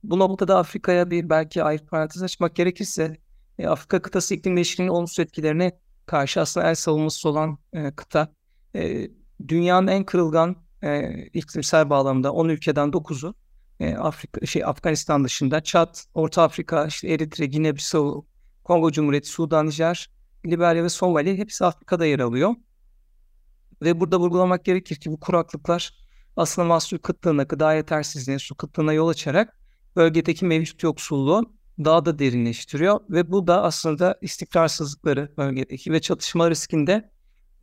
Bu 0.03 0.19
noktada 0.19 0.57
Afrika'ya 0.57 1.11
bir 1.11 1.29
belki 1.29 1.63
ayrı 1.63 1.85
parantez 1.85 2.23
açmak 2.23 2.55
gerekirse 2.55 3.17
e, 3.59 3.67
Afrika 3.67 4.01
kıtası 4.01 4.35
iklim 4.35 4.55
değişikliğinin 4.55 4.93
olumsuz 4.93 5.19
etkilerine 5.19 5.79
karşı 6.05 6.41
aslında 6.41 6.69
el 6.69 6.75
savunması 6.75 7.29
olan 7.29 7.57
e, 7.73 7.91
kıta. 7.91 8.33
E, 8.75 9.09
dünyanın 9.47 9.87
en 9.87 10.03
kırılgan 10.05 10.55
e, 10.83 11.23
iklimsel 11.33 11.89
bağlamda 11.89 12.33
10 12.33 12.49
ülkeden 12.49 12.89
9'u 12.89 13.33
e, 13.79 13.95
Afrika 13.95 14.45
şey 14.45 14.65
Afganistan 14.65 15.23
dışında 15.23 15.63
Çat, 15.63 16.05
Orta 16.13 16.43
Afrika, 16.43 16.85
işte 16.87 17.07
Eritre, 17.07 17.45
Gine-Bissau, 17.45 18.25
Kongo 18.63 18.91
Cumhuriyeti, 18.91 19.29
Sudan, 19.29 19.67
Nijer, 19.67 20.09
Liberya 20.45 20.83
ve 20.83 20.89
Somali 20.89 21.37
hepsi 21.37 21.65
Afrika'da 21.65 22.05
yer 22.05 22.19
alıyor. 22.19 22.55
Ve 23.81 23.99
burada 23.99 24.19
vurgulamak 24.19 24.65
gerekir 24.65 24.95
ki 24.95 25.11
bu 25.11 25.19
kuraklıklar 25.19 25.93
aslında 26.35 26.67
mahsul 26.67 26.97
kıtlığına, 26.97 27.43
gıda 27.43 27.73
yetersizliğine, 27.73 28.39
su 28.39 28.55
kıtlığına 28.55 28.93
yol 28.93 29.07
açarak 29.07 29.58
bölgedeki 29.99 30.45
mevcut 30.45 30.83
yoksulluğu 30.83 31.53
daha 31.79 32.05
da 32.05 32.19
derinleştiriyor 32.19 32.99
ve 33.09 33.31
bu 33.31 33.47
da 33.47 33.63
aslında 33.63 34.17
istikrarsızlıkları 34.21 35.33
bölgedeki 35.37 35.91
ve 35.91 36.01
çatışma 36.01 36.49
riskinde 36.49 37.11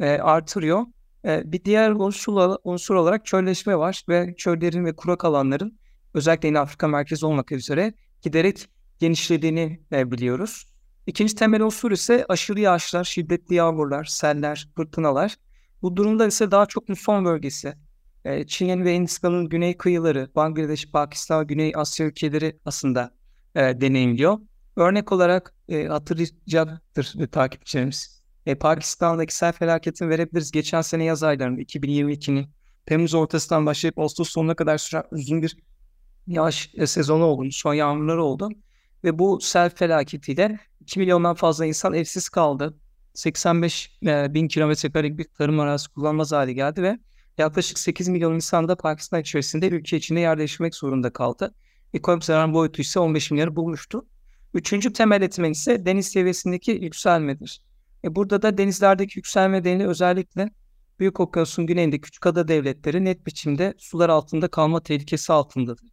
e, 0.01 0.09
artırıyor. 0.11 0.87
E, 1.25 1.53
bir 1.53 1.65
diğer 1.65 1.91
unsur, 1.91 2.57
unsur 2.65 2.95
olarak 2.95 3.27
çölleşme 3.27 3.79
var 3.79 4.03
ve 4.09 4.35
çöllerin 4.37 4.85
ve 4.85 4.97
kurak 4.97 5.25
alanların 5.25 5.79
özellikle 6.15 6.49
yine 6.49 6.59
Afrika 6.59 6.89
merkezi 6.89 7.27
olmak 7.27 7.53
üzere 7.53 7.95
giderek 8.23 8.69
genişlediğini 8.99 9.81
e, 9.93 10.11
biliyoruz. 10.11 10.73
İkinci 11.07 11.35
temel 11.35 11.63
unsur 11.63 11.93
ise 11.93 12.27
aşırı 12.29 12.61
yağışlar, 12.61 13.05
şiddetli 13.05 13.55
yağmurlar, 13.55 14.05
seller, 14.05 14.69
fırtınalar. 14.77 15.37
Bu 15.83 15.97
durumda 15.97 16.27
ise 16.27 16.51
daha 16.51 16.67
çok 16.67 16.89
muson 16.89 17.25
bölgesi, 17.25 17.75
Çin 18.47 18.85
ve 18.85 18.95
Hindistan'ın 18.95 19.49
güney 19.49 19.77
kıyıları, 19.77 20.31
Bangladeş, 20.37 20.91
Pakistan, 20.91 21.47
Güney 21.47 21.73
Asya 21.75 22.07
ülkeleri 22.07 22.59
aslında 22.65 23.11
e, 23.55 23.61
deneyimliyor. 23.61 24.39
Örnek 24.77 25.13
olarak 25.13 25.55
e, 25.69 25.87
hatırlayacaktır 25.87 27.15
e, 27.21 27.27
takipçilerimiz. 27.27 28.23
E, 28.47 28.55
Pakistan'daki 28.55 29.37
sel 29.37 29.53
felaketini 29.53 30.09
verebiliriz. 30.09 30.51
Geçen 30.51 30.81
sene 30.81 31.05
yaz 31.05 31.23
aylarında 31.23 31.61
2022'nin 31.61 32.49
Temmuz 32.87 33.15
ortasından 33.15 33.67
başlayıp 33.67 33.99
Ağustos 33.99 34.29
sonuna 34.29 34.55
kadar 34.55 34.79
süren 34.79 35.05
uzun 35.11 35.43
bir 35.43 35.57
yağış 36.27 36.71
e, 36.75 36.87
sezonu 36.87 37.25
oldu. 37.25 37.49
Son 37.51 37.75
yağmurları 37.75 38.25
oldu. 38.25 38.49
Ve 39.05 39.19
bu 39.19 39.41
sel 39.41 39.71
felaketiyle 39.71 40.59
2 40.81 40.99
milyondan 40.99 41.35
fazla 41.35 41.67
insan 41.67 41.95
evsiz 41.95 42.29
kaldı. 42.29 42.77
85 43.15 43.99
e, 44.07 44.35
bin 44.35 44.49
kilometre 44.49 44.93
karelik 44.93 45.19
bir 45.19 45.25
tarım 45.25 45.61
arazisi 45.61 45.93
kullanmaz 45.93 46.33
hale 46.33 46.53
geldi 46.53 46.83
ve 46.83 46.99
yaklaşık 47.39 47.79
8 47.79 48.09
milyon 48.09 48.35
insan 48.35 48.69
da 48.69 48.77
Pakistan 48.77 49.21
içerisinde 49.21 49.69
ülke 49.69 49.97
içinde 49.97 50.21
yerleşmek 50.21 50.75
zorunda 50.75 51.13
kaldı. 51.13 51.55
Ekonomik 51.95 52.25
zarar 52.25 52.55
boyutu 52.55 52.83
ise 52.83 53.01
15 53.01 53.31
milyarı 53.31 53.57
bulmuştu. 53.57 54.07
Üçüncü 54.55 54.93
temel 54.93 55.23
etmen 55.23 55.51
ise 55.51 55.87
deniz 55.87 56.07
seviyesindeki 56.09 56.71
yükselmedir. 56.71 57.63
E 58.05 58.15
burada 58.15 58.43
da 58.43 58.59
denizlerdeki 58.59 59.19
yükselme 59.19 59.59
nedeni 59.59 59.87
özellikle 59.87 60.51
Büyük 61.01 61.21
Okyanus'un 61.21 61.67
güneyinde 61.67 62.01
küçük 62.01 62.27
ada 62.27 62.49
devletleri 62.49 63.05
net 63.05 63.27
biçimde 63.27 63.75
sular 63.79 64.09
altında 64.09 64.49
kalma 64.49 64.83
tehlikesi 64.83 65.33
altındadır. 65.33 65.89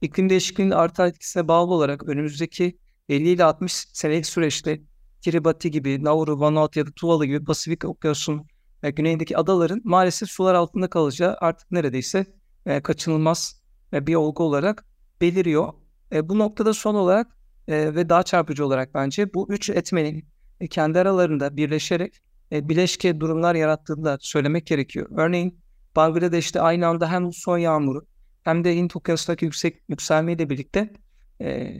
İklim 0.00 0.30
değişikliğinin 0.30 0.74
artan 0.74 1.08
etkisine 1.08 1.48
bağlı 1.48 1.74
olarak 1.74 2.08
önümüzdeki 2.08 2.78
50 3.08 3.28
ile 3.28 3.44
60 3.44 3.72
senelik 3.72 4.26
süreçte 4.26 4.80
Kiribati 5.20 5.70
gibi, 5.70 6.04
Nauru, 6.04 6.40
Vanuatu 6.40 6.78
ya 6.78 6.86
da 6.86 6.90
Tuvalu 6.90 7.24
gibi 7.24 7.44
Pasifik 7.44 7.84
Okyanusu'nun 7.84 8.46
e, 8.82 8.90
güneyindeki 8.90 9.38
adaların 9.38 9.80
maalesef 9.84 10.30
sular 10.30 10.54
altında 10.54 10.90
kalacağı 10.90 11.36
artık 11.40 11.70
neredeyse 11.70 12.26
e, 12.66 12.80
kaçınılmaz 12.80 13.62
e, 13.92 14.06
bir 14.06 14.14
olgu 14.14 14.42
olarak 14.42 14.84
beliriyor. 15.20 15.72
E, 16.12 16.28
bu 16.28 16.38
noktada 16.38 16.74
son 16.74 16.94
olarak 16.94 17.38
e, 17.68 17.94
ve 17.94 18.08
daha 18.08 18.22
çarpıcı 18.22 18.66
olarak 18.66 18.94
bence 18.94 19.34
bu 19.34 19.46
üç 19.52 19.70
etmenin 19.70 20.24
e, 20.60 20.68
kendi 20.68 20.98
aralarında 20.98 21.56
birleşerek 21.56 22.20
e, 22.52 22.68
bileşke 22.68 23.20
durumlar 23.20 23.54
yarattığını 23.54 24.04
da 24.04 24.18
söylemek 24.20 24.66
gerekiyor. 24.66 25.06
Örneğin 25.16 25.60
Bangladeş'te 25.96 26.60
aynı 26.60 26.86
anda 26.86 27.10
hem 27.10 27.32
son 27.32 27.58
yağmuru 27.58 28.06
hem 28.42 28.64
de 28.64 28.76
Hint 28.76 28.96
okyanusundaki 28.96 29.44
yüksek 29.44 29.82
yükselmeyle 29.88 30.50
birlikte 30.50 30.92
e, 31.40 31.74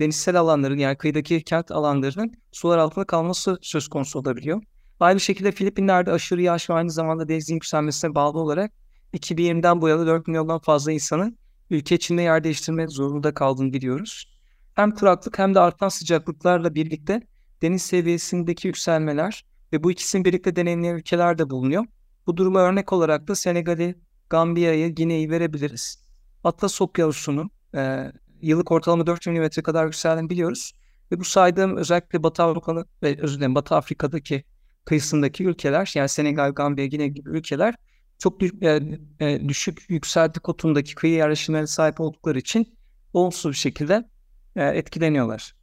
denizsel 0.00 0.40
alanların 0.40 0.78
yani 0.78 0.96
kıyıdaki 0.96 1.44
kent 1.44 1.70
alanlarının 1.70 2.32
sular 2.52 2.78
altında 2.78 3.04
kalması 3.04 3.58
söz 3.62 3.88
konusu 3.88 4.18
olabiliyor. 4.18 4.62
Aynı 5.00 5.20
şekilde 5.20 5.52
Filipinler'de 5.52 6.12
aşırı 6.12 6.42
yağış 6.42 6.70
ve 6.70 6.74
aynı 6.74 6.90
zamanda 6.90 7.28
denizin 7.28 7.54
yükselmesine 7.54 8.14
bağlı 8.14 8.38
olarak 8.38 8.72
2020'den 9.14 9.80
bu 9.82 9.88
yana 9.88 10.06
4 10.06 10.28
milyondan 10.28 10.58
fazla 10.58 10.92
insanın 10.92 11.38
ülke 11.70 11.94
içinde 11.94 12.22
yer 12.22 12.44
değiştirmek 12.44 12.90
zorunda 12.90 13.34
kaldığını 13.34 13.72
biliyoruz. 13.72 14.32
Hem 14.74 14.90
kuraklık 14.90 15.38
hem 15.38 15.54
de 15.54 15.60
artan 15.60 15.88
sıcaklıklarla 15.88 16.74
birlikte 16.74 17.22
deniz 17.62 17.82
seviyesindeki 17.82 18.68
yükselmeler 18.68 19.44
ve 19.72 19.82
bu 19.82 19.90
ikisini 19.90 20.24
birlikte 20.24 20.56
deneyimleyen 20.56 20.94
ülkeler 20.94 21.38
de 21.38 21.50
bulunuyor. 21.50 21.84
Bu 22.26 22.36
duruma 22.36 22.60
örnek 22.60 22.92
olarak 22.92 23.28
da 23.28 23.34
Senegal'i, 23.34 23.94
Gambiya'yı, 24.30 24.88
Gine'yi 24.88 25.30
verebiliriz. 25.30 26.02
Atlas 26.44 26.80
Okyanusu'nun 26.80 27.50
e, 27.74 28.12
yıllık 28.42 28.72
ortalama 28.72 29.06
4 29.06 29.26
mm 29.26 29.48
kadar 29.48 29.84
yükseldiğini 29.84 30.30
biliyoruz. 30.30 30.72
Ve 31.12 31.20
bu 31.20 31.24
saydığım 31.24 31.76
özellikle 31.76 32.22
Batı 32.22 32.42
Avrupa'nın 32.42 32.86
ve 33.02 33.16
özür 33.20 33.36
dilerim 33.36 33.54
Batı 33.54 33.74
Afrika'daki 33.74 34.44
kıyısındaki 34.84 35.44
ülkeler 35.44 35.92
yani 35.94 36.08
Senegal, 36.08 36.50
Gambiya, 36.52 36.86
Gine 36.86 37.08
gibi 37.08 37.30
ülkeler 37.30 37.74
çok 38.18 38.40
düşük, 38.40 38.62
e, 38.62 38.80
e, 39.20 39.48
düşük 39.48 39.90
yükselti 39.90 40.40
kotundaki 40.40 40.94
kıyı 40.94 41.12
yerleşimlerine 41.12 41.66
sahip 41.66 42.00
oldukları 42.00 42.38
için 42.38 42.78
olumsuz 43.12 43.52
bir 43.52 43.56
şekilde 43.56 44.08
e, 44.56 44.64
etkileniyorlar. 44.64 45.54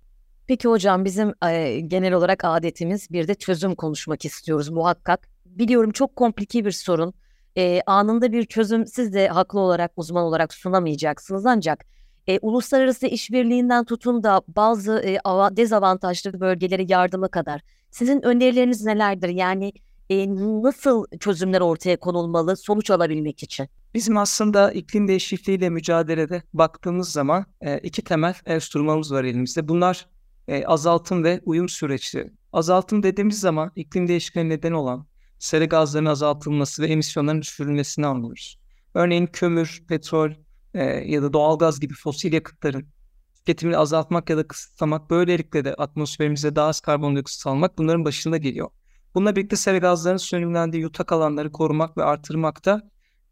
Peki 0.47 0.67
hocam 0.67 1.05
bizim 1.05 1.33
e, 1.49 1.79
genel 1.79 2.13
olarak 2.13 2.45
adetimiz 2.45 3.11
bir 3.11 3.27
de 3.27 3.35
çözüm 3.35 3.75
konuşmak 3.75 4.25
istiyoruz 4.25 4.69
muhakkak. 4.69 5.27
Biliyorum 5.45 5.91
çok 5.91 6.15
komplike 6.15 6.65
bir 6.65 6.71
sorun. 6.71 7.13
E, 7.57 7.81
anında 7.85 8.31
bir 8.31 8.45
çözüm 8.45 8.87
siz 8.87 9.13
de 9.13 9.27
haklı 9.27 9.59
olarak 9.59 9.91
uzman 9.95 10.23
olarak 10.23 10.53
sunamayacaksınız 10.53 11.45
ancak 11.45 11.85
e, 12.27 12.39
uluslararası 12.41 13.07
işbirliğinden 13.07 13.85
tutun 13.85 14.23
da 14.23 14.41
bazı 14.47 15.01
e, 15.05 15.17
dezavantajlı 15.57 16.39
bölgelere 16.39 16.85
yardıma 16.87 17.27
kadar 17.27 17.61
sizin 17.91 18.21
önerileriniz 18.21 18.85
nelerdir? 18.85 19.29
Yani 19.29 19.73
e, 20.09 20.35
nasıl 20.35 21.05
çözümler 21.19 21.61
ortaya 21.61 21.97
konulmalı 21.97 22.57
sonuç 22.57 22.91
alabilmek 22.91 23.43
için? 23.43 23.67
Bizim 23.93 24.17
aslında 24.17 24.71
iklim 24.71 25.07
değişikliğiyle 25.07 25.69
mücadelede 25.69 26.43
baktığımız 26.53 27.11
zaman 27.11 27.45
e, 27.61 27.77
iki 27.77 28.01
temel 28.01 28.33
enstrümanımız 28.45 29.11
var 29.13 29.23
elimizde. 29.23 29.67
Bunlar 29.67 30.07
e, 30.47 30.65
azaltım 30.65 31.23
ve 31.23 31.41
uyum 31.45 31.69
süreçleri. 31.69 32.31
Azaltım 32.53 33.03
dediğimiz 33.03 33.39
zaman 33.39 33.71
iklim 33.75 34.07
değişikliğine 34.07 34.49
neden 34.49 34.71
olan 34.71 35.05
sera 35.39 35.65
gazlarının 35.65 36.09
azaltılması 36.09 36.81
ve 36.81 36.87
emisyonların 36.87 37.41
düşürülmesini 37.41 38.05
anlıyoruz. 38.05 38.59
Örneğin 38.93 39.27
kömür, 39.27 39.83
petrol 39.87 40.31
e, 40.73 40.83
ya 40.83 41.23
da 41.23 41.33
doğalgaz 41.33 41.79
gibi 41.79 41.93
fosil 41.93 42.33
yakıtların 42.33 42.87
tüketimini 43.35 43.77
azaltmak 43.77 44.29
ya 44.29 44.37
da 44.37 44.47
kısıtlamak, 44.47 45.09
böylelikle 45.09 45.65
de 45.65 45.73
atmosferimize 45.73 46.55
daha 46.55 46.67
az 46.67 46.79
karbondioksit 46.79 47.41
salmak 47.41 47.77
bunların 47.77 48.05
başında 48.05 48.37
geliyor. 48.37 48.69
Bununla 49.15 49.35
birlikte 49.35 49.55
sera 49.55 49.77
gazlarının 49.77 50.17
sönümlendiği 50.17 50.83
yutak 50.83 51.11
alanları 51.11 51.51
korumak 51.51 51.97
ve 51.97 52.03
artırmakta 52.03 52.81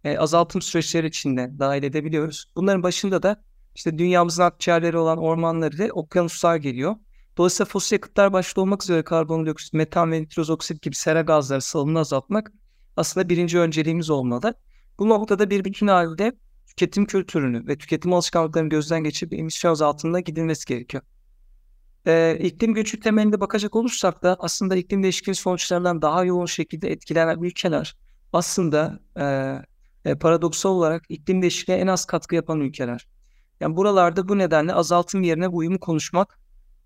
e, 0.04 0.18
azaltım 0.18 0.62
süreçleri 0.62 1.08
içinde 1.08 1.52
dahil 1.60 1.84
edebiliyoruz. 1.84 2.46
Bunların 2.56 2.84
başında 2.84 3.24
da 3.24 3.44
işte 3.76 3.98
dünyamızın 3.98 4.44
akciğerleri 4.44 4.98
olan 4.98 5.18
ormanları 5.18 5.78
ve 5.78 5.92
okyanuslar 5.92 6.56
geliyor. 6.56 6.96
Dolayısıyla 7.38 7.66
fosil 7.66 7.96
yakıtlar 7.96 8.34
başta 8.34 8.62
olmak 8.62 8.84
üzere 8.84 9.04
karbondioksit, 9.04 9.74
metan 9.74 10.12
ve 10.12 10.22
nitroz 10.22 10.50
oksit 10.50 10.82
gibi 10.82 10.96
sera 10.96 11.22
gazları 11.22 11.62
salımını 11.62 12.00
azaltmak 12.00 12.52
aslında 12.98 13.30
birinci 13.30 13.60
önceliğimiz 13.60 14.10
olmalı. 14.10 14.54
Bu 15.00 15.10
noktada 15.10 15.50
bir 15.50 15.66
bütün 15.66 15.88
halde 15.88 16.38
tüketim 16.78 17.06
kültürünü 17.06 17.68
ve 17.68 17.78
tüketim 17.78 18.14
alışkanlıklarını 18.14 18.70
gözden 18.70 19.04
geçirip 19.04 19.34
emisyon 19.34 19.72
azaltımına 19.72 20.20
gidilmesi 20.20 20.66
gerekiyor. 20.66 21.04
Ee, 22.08 22.38
iklim 22.42 22.74
göçü 22.74 23.00
temelinde 23.00 23.40
bakacak 23.40 23.76
olursak 23.76 24.24
da 24.24 24.36
aslında 24.40 24.76
iklim 24.76 25.04
değişikliği 25.04 25.36
sonuçlarından 25.36 26.02
daha 26.02 26.24
yoğun 26.24 26.46
şekilde 26.46 26.92
etkilenen 26.92 27.40
ülkeler 27.40 27.98
aslında 28.34 29.00
e, 30.06 30.16
paradoksal 30.16 30.70
olarak 30.70 31.04
iklim 31.10 31.42
değişikliğine 31.42 31.82
en 31.82 31.88
az 31.88 32.06
katkı 32.06 32.36
yapan 32.36 32.60
ülkeler. 32.60 33.08
Yani 33.60 33.76
buralarda 33.76 34.28
bu 34.28 34.38
nedenle 34.38 34.74
azaltım 34.74 35.24
yerine 35.24 35.48
uyumu 35.48 35.80
konuşmak 35.80 36.40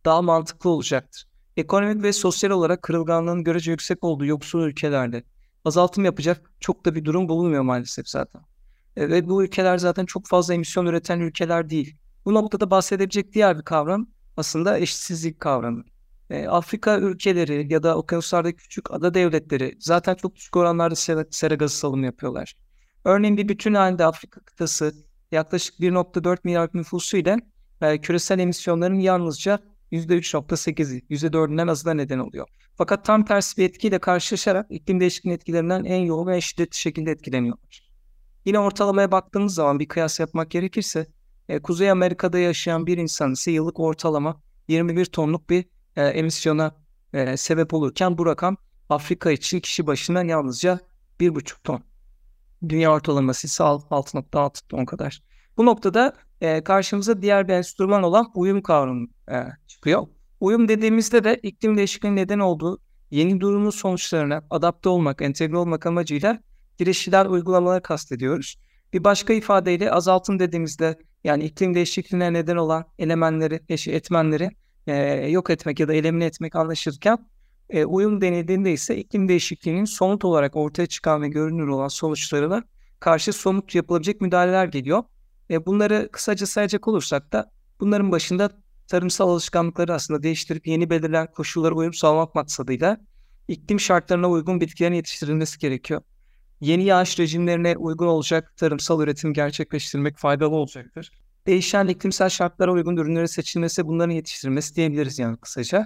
daha 0.06 0.22
mantıklı 0.22 0.70
olacaktır. 0.70 1.28
Ekonomik 1.58 2.04
ve 2.04 2.14
sosyal 2.14 2.52
olarak 2.52 2.82
kırılganlığın 2.82 3.44
görece 3.44 3.72
yüksek 3.72 4.04
olduğu 4.04 4.26
yoksul 4.26 4.62
ülkelerde 4.62 5.24
azaltım 5.66 6.06
yapacak 6.06 6.52
çok 6.60 6.86
da 6.86 6.96
bir 6.96 7.06
durum 7.06 7.30
bulunmuyor 7.30 7.64
maalesef 7.64 8.08
zaten. 8.08 8.51
E, 8.96 9.10
ve 9.10 9.30
bu 9.30 9.44
ülkeler 9.44 9.78
zaten 9.78 10.06
çok 10.06 10.28
fazla 10.28 10.54
emisyon 10.54 10.86
üreten 10.86 11.20
ülkeler 11.20 11.70
değil. 11.70 11.96
Bu 12.26 12.34
noktada 12.34 12.72
bahsedebilecek 12.72 13.34
diğer 13.34 13.58
bir 13.58 13.64
kavram 13.64 14.08
aslında 14.38 14.80
eşitsizlik 14.80 15.40
kavramı. 15.40 15.84
E, 16.30 16.48
Afrika 16.48 17.00
ülkeleri 17.00 17.74
ya 17.74 17.84
da 17.84 17.98
okyanuslardaki 17.98 18.58
küçük 18.58 18.92
ada 18.92 19.14
devletleri 19.14 19.76
zaten 19.80 20.16
çok 20.16 20.36
düşük 20.36 20.58
oranlarda 20.58 20.96
sera, 20.96 21.26
sera 21.32 21.56
gazı 21.56 21.78
salımı 21.78 22.06
yapıyorlar. 22.06 22.56
Örneğin 23.06 23.38
bir 23.38 23.48
bütün 23.48 23.74
halinde 23.74 24.06
Afrika 24.06 24.42
kıtası 24.42 24.94
yaklaşık 25.32 25.80
1.4 25.80 26.38
milyar 26.44 26.70
nüfusu 26.74 27.18
ile 27.18 27.38
e, 27.82 28.02
küresel 28.02 28.40
emisyonların 28.40 29.00
yalnızca 29.00 29.60
%3.8'i, 29.92 31.02
%4'ünden 31.10 31.72
azına 31.72 31.94
neden 31.94 32.20
oluyor. 32.20 32.48
Fakat 32.78 33.06
tam 33.06 33.26
tersi 33.26 33.58
bir 33.58 33.66
etkiyle 33.66 34.00
karşılaşarak 34.00 34.66
iklim 34.70 35.00
değişikliğinin 35.00 35.38
etkilerinden 35.38 35.84
en 35.84 36.00
yoğun 36.00 36.28
ve 36.28 36.42
şiddetli 36.42 36.78
şekilde 36.78 37.12
etkileniyorlar. 37.12 37.91
Yine 38.46 38.60
ortalamaya 38.60 39.12
baktığımız 39.12 39.54
zaman 39.54 39.80
bir 39.80 39.88
kıyas 39.88 40.20
yapmak 40.20 40.52
gerekirse 40.52 41.08
e, 41.50 41.62
Kuzey 41.62 41.92
Amerika'da 41.92 42.40
yaşayan 42.40 42.88
bir 42.88 42.98
insan 42.98 43.32
ise 43.32 43.52
yıllık 43.52 43.80
ortalama 43.80 44.42
21 44.68 45.06
tonluk 45.06 45.50
bir 45.50 45.66
e, 45.96 46.06
emisyona 46.06 46.76
e, 47.14 47.38
sebep 47.38 47.74
olurken 47.74 48.18
bu 48.18 48.26
rakam 48.26 48.58
Afrika 48.90 49.32
için 49.32 49.60
kişi 49.60 49.88
başına 49.88 50.24
yalnızca 50.24 50.80
1,5 51.20 51.64
ton. 51.64 51.84
Dünya 52.70 52.92
ortalaması 52.92 53.48
ise 53.48 53.64
6.6 53.64 54.68
ton 54.70 54.86
kadar. 54.86 55.22
Bu 55.58 55.66
noktada 55.66 56.14
e, 56.42 56.64
karşımıza 56.64 57.22
diğer 57.22 57.48
bir 57.48 57.54
enstrüman 57.54 58.04
olan 58.04 58.32
uyum 58.36 58.62
kavramı 58.62 59.08
e, 59.32 59.36
çıkıyor. 59.68 60.08
Uyum 60.40 60.68
dediğimizde 60.68 61.24
de 61.24 61.40
iklim 61.44 61.78
değişikliğinin 61.78 62.18
neden 62.18 62.40
olduğu 62.40 62.80
yeni 63.12 63.42
durumun 63.42 63.70
sonuçlarına 63.70 64.44
adapte 64.50 64.90
olmak, 64.90 65.22
entegre 65.22 65.58
olmak 65.58 65.86
amacıyla 65.86 66.40
girişiler 66.78 67.26
uygulamaları 67.26 67.82
kastediyoruz. 67.82 68.56
Bir 68.94 69.04
başka 69.04 69.34
ifadeyle 69.34 69.92
azaltım 69.92 70.40
dediğimizde 70.40 71.00
yani 71.24 71.44
iklim 71.44 71.74
değişikliğine 71.74 72.34
neden 72.34 72.56
olan 72.56 72.86
elementleri, 73.00 73.60
eşi 73.70 73.92
etmenleri 73.92 74.50
e, 74.88 74.96
yok 75.30 75.50
etmek 75.50 75.80
ya 75.80 75.88
da 75.88 75.94
elimine 75.94 76.26
etmek 76.26 76.56
anlaşırken 76.56 77.18
e, 77.70 77.86
uyum 77.86 78.22
denildiğinde 78.22 78.72
ise 78.72 78.98
iklim 78.98 79.28
değişikliğinin 79.28 79.86
somut 79.86 80.26
olarak 80.26 80.56
ortaya 80.56 80.86
çıkan 80.86 81.22
ve 81.22 81.28
görünür 81.28 81.68
olan 81.68 81.88
sonuçlarına 81.88 82.64
karşı 83.00 83.34
somut 83.34 83.76
yapılabilecek 83.76 84.22
müdahaleler 84.22 84.66
geliyor. 84.66 85.04
E, 85.50 85.66
bunları 85.66 86.10
kısaca 86.12 86.46
sayacak 86.46 86.88
olursak 86.88 87.34
da 87.34 87.52
bunların 87.80 88.12
başında 88.12 88.50
tarımsal 88.88 89.30
alışkanlıkları 89.30 89.94
aslında 89.94 90.24
değiştirip 90.24 90.68
yeni 90.68 90.90
belirlenen 90.90 91.32
koşullara 91.32 91.76
uyum 91.76 91.94
sağlamak 91.94 92.36
maksadıyla 92.36 92.98
iklim 93.48 93.80
şartlarına 93.80 94.30
uygun 94.30 94.62
bitkilerin 94.62 94.94
yetiştirilmesi 94.94 95.60
gerekiyor. 95.60 96.02
Yeni 96.62 96.84
yağış 96.84 97.20
rejimlerine 97.20 97.78
uygun 97.78 98.08
olacak 98.08 98.54
tarımsal 98.58 99.02
üretim 99.02 99.34
gerçekleştirmek 99.34 100.18
faydalı 100.18 100.56
olacaktır. 100.56 101.12
Değişen 101.48 101.88
iklimsel 101.88 102.30
şartlara 102.30 102.72
uygun 102.72 102.98
ürünlerin 102.98 103.26
seçilmesi, 103.26 103.88
bunların 103.88 104.14
yetiştirilmesi 104.14 104.76
diyebiliriz 104.76 105.20
yani 105.20 105.38
kısaca. 105.38 105.86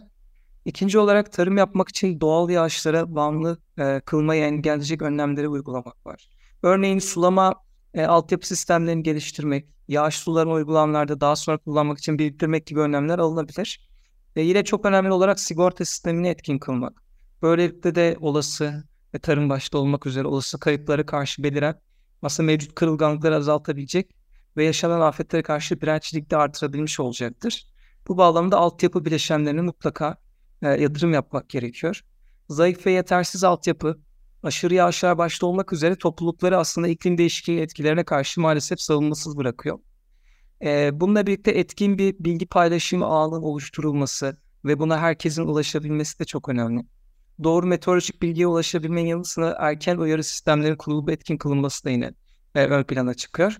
İkinci 0.65 0.99
olarak 0.99 1.31
tarım 1.31 1.57
yapmak 1.57 1.89
için 1.89 2.21
doğal 2.21 2.49
yağışlara 2.49 3.15
bağımlı 3.15 3.59
e, 3.77 4.01
kılmayı 4.05 4.43
engelleyecek 4.43 5.01
önlemleri 5.01 5.47
uygulamak 5.47 6.05
var. 6.05 6.29
Örneğin 6.63 6.99
sulama 6.99 7.53
e, 7.93 8.05
altyapı 8.05 8.47
sistemlerini 8.47 9.03
geliştirmek, 9.03 9.65
yağış 9.87 10.15
sularını 10.15 10.51
uygulamalarda 10.51 11.21
daha 11.21 11.35
sonra 11.35 11.57
kullanmak 11.57 11.97
için 11.97 12.19
biriktirmek 12.19 12.65
gibi 12.67 12.79
önlemler 12.79 13.19
alınabilir. 13.19 13.89
Ve 14.35 14.41
yine 14.41 14.63
çok 14.63 14.85
önemli 14.85 15.11
olarak 15.11 15.39
sigorta 15.39 15.85
sistemini 15.85 16.27
etkin 16.27 16.59
kılmak. 16.59 17.03
Böylelikle 17.41 17.95
de 17.95 18.17
olası 18.19 18.83
ve 19.15 19.19
tarım 19.19 19.49
başta 19.49 19.77
olmak 19.77 20.05
üzere 20.05 20.27
olası 20.27 20.59
kayıpları 20.59 21.05
karşı 21.05 21.43
beliren 21.43 21.79
aslında 22.21 22.47
mevcut 22.47 22.75
kırılganlıkları 22.75 23.35
azaltabilecek 23.35 24.15
ve 24.57 24.65
yaşanan 24.65 25.01
afetlere 25.01 25.43
karşı 25.43 25.81
dirençlilik 25.81 26.31
de 26.31 26.37
artırabilmiş 26.37 26.99
olacaktır. 26.99 27.65
Bu 28.07 28.17
bağlamda 28.17 28.57
altyapı 28.57 29.05
bileşenlerine 29.05 29.61
mutlaka 29.61 30.17
e, 30.61 30.67
yatırım 30.67 31.13
yapmak 31.13 31.49
gerekiyor. 31.49 32.01
Zayıf 32.49 32.85
ve 32.85 32.91
yetersiz 32.91 33.43
altyapı, 33.43 33.99
aşırı 34.43 34.73
yağışlar 34.73 35.17
başta 35.17 35.45
olmak 35.47 35.73
üzere 35.73 35.95
toplulukları 35.95 36.57
aslında 36.57 36.87
iklim 36.87 37.17
değişikliği 37.17 37.61
etkilerine 37.61 38.03
karşı 38.03 38.41
maalesef 38.41 38.81
savunmasız 38.81 39.37
bırakıyor. 39.37 39.79
E, 40.61 40.99
bununla 40.99 41.27
birlikte 41.27 41.51
etkin 41.51 41.97
bir 41.97 42.15
bilgi 42.19 42.45
paylaşımı 42.45 43.05
ağının 43.05 43.41
oluşturulması 43.41 44.37
ve 44.65 44.79
buna 44.79 44.99
herkesin 44.99 45.43
ulaşabilmesi 45.43 46.19
de 46.19 46.25
çok 46.25 46.49
önemli. 46.49 46.85
Doğru 47.43 47.67
meteorolojik 47.67 48.21
bilgiye 48.21 48.47
ulaşabilmenin 48.47 49.07
yanı 49.07 49.25
sıra 49.25 49.55
erken 49.59 49.97
uyarı 49.97 50.23
sistemleri 50.23 50.77
kurulup 50.77 51.09
etkin 51.09 51.37
kılınması 51.37 51.83
da 51.85 51.89
yine 51.89 52.11
e, 52.55 52.65
ön 52.65 52.83
plana 52.83 53.13
çıkıyor. 53.13 53.57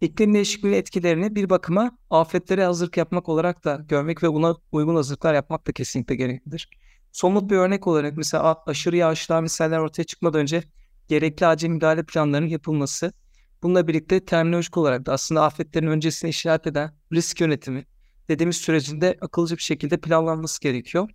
İklim 0.00 0.34
değişikliği 0.34 0.74
etkilerini 0.74 1.34
bir 1.34 1.50
bakıma 1.50 1.98
afetlere 2.10 2.64
hazırlık 2.64 2.96
yapmak 2.96 3.28
olarak 3.28 3.64
da 3.64 3.84
görmek 3.88 4.22
ve 4.22 4.32
buna 4.32 4.56
uygun 4.72 4.96
hazırlıklar 4.96 5.34
yapmak 5.34 5.66
da 5.66 5.72
kesinlikle 5.72 6.14
gereklidir. 6.14 6.68
Somut 7.12 7.50
bir 7.50 7.56
örnek 7.56 7.86
olarak 7.86 8.16
mesela 8.16 8.56
aşırı 8.66 8.96
yağışlar 8.96 9.42
misiller 9.42 9.78
ortaya 9.78 10.04
çıkmadan 10.04 10.40
önce 10.40 10.62
gerekli 11.08 11.46
acil 11.46 11.68
müdahale 11.68 12.02
planlarının 12.02 12.48
yapılması 12.48 13.12
Bununla 13.62 13.88
birlikte 13.88 14.24
terminolojik 14.24 14.76
olarak 14.76 15.06
da 15.06 15.12
aslında 15.12 15.44
afetlerin 15.44 15.86
öncesine 15.86 16.30
işaret 16.30 16.66
eden 16.66 16.90
risk 17.12 17.40
yönetimi 17.40 17.84
dediğimiz 18.28 18.56
sürecinde 18.56 19.18
akılcı 19.20 19.56
bir 19.56 19.62
şekilde 19.62 19.96
planlanması 19.96 20.60
gerekiyor. 20.60 21.08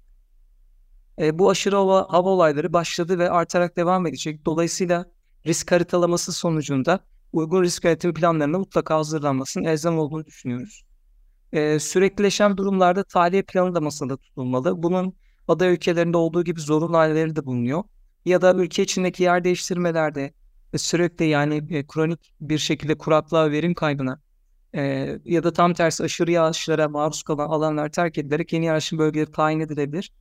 E, 1.20 1.40
bu 1.40 1.50
aşırı 1.50 1.76
hava, 1.76 2.06
hava 2.10 2.30
olayları 2.30 2.74
başladı 2.74 3.20
ve 3.20 3.30
artarak 3.30 3.78
devam 3.78 4.08
edecek. 4.08 4.46
Dolayısıyla 4.46 5.06
risk 5.46 5.72
haritalaması 5.72 6.34
sonucunda 6.34 7.00
uygun 7.34 7.64
risk 7.64 7.84
yönetimi 7.84 8.14
planlarının 8.14 8.60
mutlaka 8.60 8.98
hazırlanmasının 8.98 9.66
elzem 9.66 10.00
olduğunu 10.00 10.26
düşünüyoruz. 10.26 10.84
E, 11.54 11.80
süreklileşen 11.80 12.58
durumlarda 12.58 13.04
tahliye 13.04 13.42
planı 13.42 13.76
da 13.76 13.82
masada 13.82 14.18
tutulmalı. 14.18 14.84
Bunun 14.84 15.16
aday 15.48 15.74
ülkelerinde 15.74 16.18
olduğu 16.18 16.44
gibi 16.44 16.62
zorunlu 16.62 16.98
aileleri 16.98 17.36
de 17.36 17.46
bulunuyor. 17.46 17.84
Ya 18.26 18.42
da 18.42 18.54
ülke 18.54 18.84
içindeki 18.84 19.24
yer 19.24 19.44
değiştirmelerde 19.44 20.34
sürekli 20.78 21.26
yani 21.26 21.56
e, 21.70 21.88
kronik 21.88 22.34
bir 22.42 22.58
şekilde 22.58 22.98
kuraklığa 22.98 23.52
verim 23.52 23.74
kaybına 23.74 24.22
e, 24.76 24.82
ya 25.26 25.44
da 25.44 25.54
tam 25.54 25.74
tersi 25.74 26.04
aşırı 26.04 26.32
yağışlara 26.32 26.90
maruz 26.90 27.24
kalan 27.24 27.50
alanlar 27.50 27.90
terk 27.90 28.18
edilerek 28.18 28.54
yeni 28.54 28.66
yerleşim 28.66 29.00
bölgeleri 29.00 29.32
tayin 29.32 29.60
edilebilir. 29.60 30.12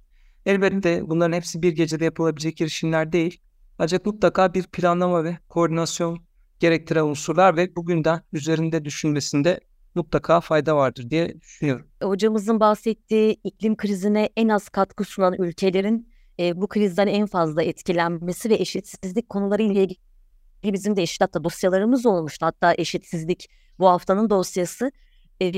Elbette 0.46 1.08
bunların 1.08 1.36
hepsi 1.36 1.62
bir 1.62 1.72
gecede 1.72 2.04
yapılabilecek 2.04 2.56
girişimler 2.56 3.12
değil. 3.12 3.40
Ancak 3.78 4.06
mutlaka 4.06 4.54
bir 4.54 4.62
planlama 4.62 5.24
ve 5.24 5.38
koordinasyon 5.48 6.18
gerektiren 6.60 7.04
unsurlar 7.04 7.56
ve 7.56 7.76
bugünden 7.76 8.20
üzerinde 8.32 8.84
düşünmesinde 8.84 9.60
mutlaka 9.94 10.40
fayda 10.40 10.76
vardır 10.76 11.10
diye 11.10 11.40
düşünüyorum. 11.40 11.86
Hocamızın 12.02 12.60
bahsettiği 12.60 13.40
iklim 13.44 13.76
krizine 13.76 14.28
en 14.36 14.48
az 14.48 14.68
katkı 14.68 15.04
sunan 15.04 15.34
ülkelerin 15.38 16.08
e, 16.38 16.60
bu 16.60 16.68
krizden 16.68 17.06
en 17.06 17.26
fazla 17.26 17.62
etkilenmesi 17.62 18.50
ve 18.50 18.54
eşitsizlik 18.54 19.28
konuları 19.28 19.62
ile 19.62 19.82
ilgili 19.82 19.98
bizim 20.72 20.96
de 20.96 21.02
eşit 21.02 21.20
hatta 21.20 21.44
dosyalarımız 21.44 22.06
olmuştu. 22.06 22.46
Hatta 22.46 22.74
eşitsizlik 22.78 23.48
bu 23.78 23.88
haftanın 23.88 24.30
dosyası. 24.30 24.92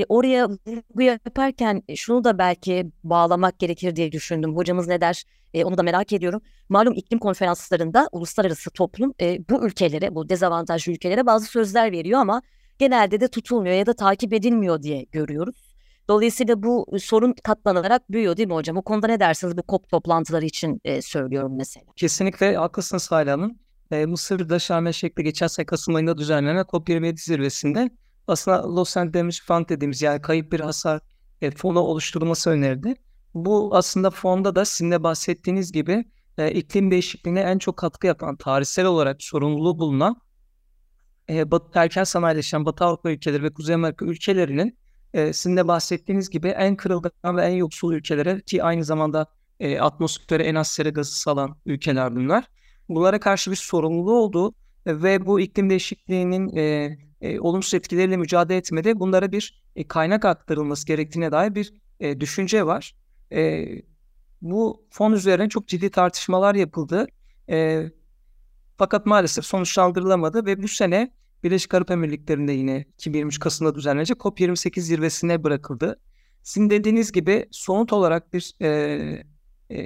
Oraya 0.08 0.48
vurgu 0.48 1.02
yaparken 1.02 1.82
şunu 1.96 2.24
da 2.24 2.38
belki 2.38 2.90
bağlamak 3.04 3.58
gerekir 3.58 3.96
diye 3.96 4.12
düşündüm. 4.12 4.56
Hocamız 4.56 4.86
ne 4.86 5.00
der 5.00 5.24
e, 5.54 5.64
onu 5.64 5.78
da 5.78 5.82
merak 5.82 6.12
ediyorum. 6.12 6.42
Malum 6.68 6.94
iklim 6.94 7.18
konferanslarında 7.18 8.08
uluslararası 8.12 8.70
toplum 8.70 9.14
e, 9.20 9.48
bu 9.50 9.66
ülkelere, 9.66 10.14
bu 10.14 10.28
dezavantajlı 10.28 10.92
ülkelere 10.92 11.26
bazı 11.26 11.46
sözler 11.46 11.92
veriyor 11.92 12.20
ama 12.20 12.42
genelde 12.78 13.20
de 13.20 13.28
tutulmuyor 13.28 13.74
ya 13.74 13.86
da 13.86 13.92
takip 13.92 14.32
edilmiyor 14.32 14.82
diye 14.82 15.04
görüyoruz. 15.12 15.74
Dolayısıyla 16.08 16.62
bu 16.62 16.86
sorun 16.98 17.34
katlanarak 17.44 18.10
büyüyor 18.10 18.36
değil 18.36 18.48
mi 18.48 18.54
hocam? 18.54 18.76
O 18.76 18.82
konuda 18.82 19.06
ne 19.06 19.20
dersiniz 19.20 19.56
bu 19.56 19.62
COP 19.68 19.88
toplantıları 19.88 20.44
için 20.44 20.80
e, 20.84 21.02
söylüyorum 21.02 21.56
mesela. 21.56 21.86
Kesinlikle 21.96 22.56
haklısınız 22.56 23.02
Salih 23.02 23.32
Hanım. 23.32 23.58
E, 23.90 24.06
Mısır'da 24.06 24.58
Şarm 24.58 24.86
El 24.86 24.92
geçen 25.16 25.46
sene 25.46 25.66
Kasım 25.66 25.94
ayında 25.94 26.18
düzenlenen 26.18 26.64
COP27 26.64 27.16
zirvesinde 27.16 27.90
aslında 28.28 28.76
Loss 28.76 28.96
and 28.96 29.14
Damage 29.14 29.36
Fund 29.46 29.68
dediğimiz 29.68 30.02
yani 30.02 30.22
kayıp 30.22 30.52
bir 30.52 30.60
hasar 30.60 31.00
e, 31.42 31.50
fonu 31.50 31.80
oluşturulması 31.80 32.50
önerdi. 32.50 32.94
Bu 33.34 33.76
aslında 33.76 34.10
fonda 34.10 34.56
da 34.56 34.64
sizin 34.64 34.90
de 34.90 35.02
bahsettiğiniz 35.02 35.72
gibi 35.72 36.04
e, 36.38 36.50
iklim 36.50 36.90
değişikliğine 36.90 37.40
en 37.40 37.58
çok 37.58 37.76
katkı 37.76 38.06
yapan, 38.06 38.36
tarihsel 38.36 38.86
olarak 38.86 39.22
sorumluluğu 39.22 39.78
bulunan 39.78 40.20
e, 41.28 41.50
bat, 41.50 41.76
erken 41.76 42.04
sanayileşen 42.04 42.64
Batı 42.64 42.84
Avrupa 42.84 43.10
ülkeleri 43.10 43.42
ve 43.42 43.54
Kuzey 43.54 43.74
Amerika 43.74 44.04
ülkelerinin 44.04 44.78
e, 45.14 45.32
sizin 45.32 45.56
de 45.56 45.68
bahsettiğiniz 45.68 46.30
gibi 46.30 46.48
en 46.48 46.76
kırılgan 46.76 47.36
ve 47.36 47.42
en 47.42 47.54
yoksul 47.54 47.94
ülkelere 47.94 48.40
ki 48.40 48.62
aynı 48.64 48.84
zamanda 48.84 49.26
e, 49.60 49.80
atmosfere 49.80 50.44
en 50.44 50.54
az 50.54 50.68
sera 50.68 50.88
gazı 50.88 51.20
salan 51.20 51.56
ülkeler 51.66 52.16
bunlar. 52.16 52.44
Bunlara 52.88 53.20
karşı 53.20 53.50
bir 53.50 53.56
sorumluluğu 53.56 54.18
olduğu 54.18 54.54
ve 54.86 55.26
bu 55.26 55.40
iklim 55.40 55.70
değişikliğinin 55.70 56.56
e, 56.56 56.96
e, 57.24 57.40
olumsuz 57.40 57.74
etkileriyle 57.74 58.16
mücadele 58.16 58.58
etmede 58.58 59.00
bunlara 59.00 59.32
bir 59.32 59.62
e, 59.76 59.88
kaynak 59.88 60.24
aktarılması 60.24 60.86
gerektiğine 60.86 61.32
dair 61.32 61.54
bir 61.54 61.74
e, 62.00 62.20
düşünce 62.20 62.66
var. 62.66 62.94
E, 63.32 63.66
bu 64.42 64.86
fon 64.90 65.12
üzerine 65.12 65.48
çok 65.48 65.68
ciddi 65.68 65.90
tartışmalar 65.90 66.54
yapıldı. 66.54 67.06
E, 67.50 67.86
fakat 68.76 69.06
maalesef 69.06 69.44
sonuçlandırılamadı 69.44 70.46
ve 70.46 70.62
bu 70.62 70.68
sene 70.68 71.12
Birleşik 71.42 71.74
Arap 71.74 71.90
Emirlikleri'nde 71.90 72.52
yine 72.52 72.84
2023 72.94 73.38
Kasım'da 73.38 73.74
düzenlenecek 73.74 74.16
COP28 74.16 74.80
zirvesine 74.80 75.44
bırakıldı. 75.44 76.00
Sizin 76.42 76.70
dediğiniz 76.70 77.12
gibi 77.12 77.46
somut 77.50 77.92
olarak 77.92 78.32
bir 78.32 78.52
e, 78.60 78.68
e, 79.70 79.78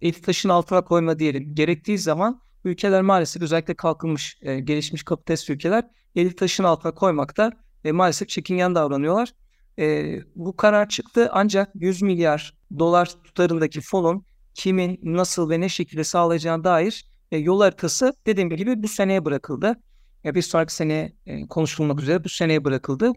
eli 0.00 0.20
taşın 0.22 0.48
altına 0.48 0.84
koyma 0.84 1.18
diyelim. 1.18 1.54
Gerektiği 1.54 1.98
zaman 1.98 2.42
ülkeler 2.64 3.02
maalesef 3.02 3.42
özellikle 3.42 3.74
kalkınmış, 3.74 4.38
e, 4.42 4.60
gelişmiş 4.60 5.02
kapitalist 5.02 5.50
ülkeler 5.50 5.84
eli 6.16 6.36
taşın 6.36 6.64
altına 6.64 6.94
koymakta 6.94 7.52
e, 7.84 7.92
maalesef 7.92 8.28
çekingen 8.28 8.74
davranıyorlar. 8.74 9.32
E, 9.78 10.16
bu 10.34 10.56
karar 10.56 10.88
çıktı 10.88 11.28
ancak 11.32 11.70
100 11.74 12.02
milyar 12.02 12.54
dolar 12.78 13.06
tutarındaki 13.24 13.80
fonun 13.80 14.24
kimin, 14.54 15.00
nasıl 15.02 15.50
ve 15.50 15.60
ne 15.60 15.68
şekilde 15.68 16.04
sağlayacağına 16.04 16.64
dair 16.64 17.06
e, 17.32 17.38
yol 17.38 17.60
haritası 17.60 18.14
dediğim 18.26 18.50
gibi 18.50 18.82
bu 18.82 18.88
seneye 18.88 19.24
bırakıldı. 19.24 19.76
E, 20.24 20.34
bir 20.34 20.42
sonraki 20.42 20.74
sene 20.74 21.12
e, 21.26 21.46
konuşulmak 21.46 22.02
üzere 22.02 22.24
bu 22.24 22.28
seneye 22.28 22.64
bırakıldı. 22.64 23.12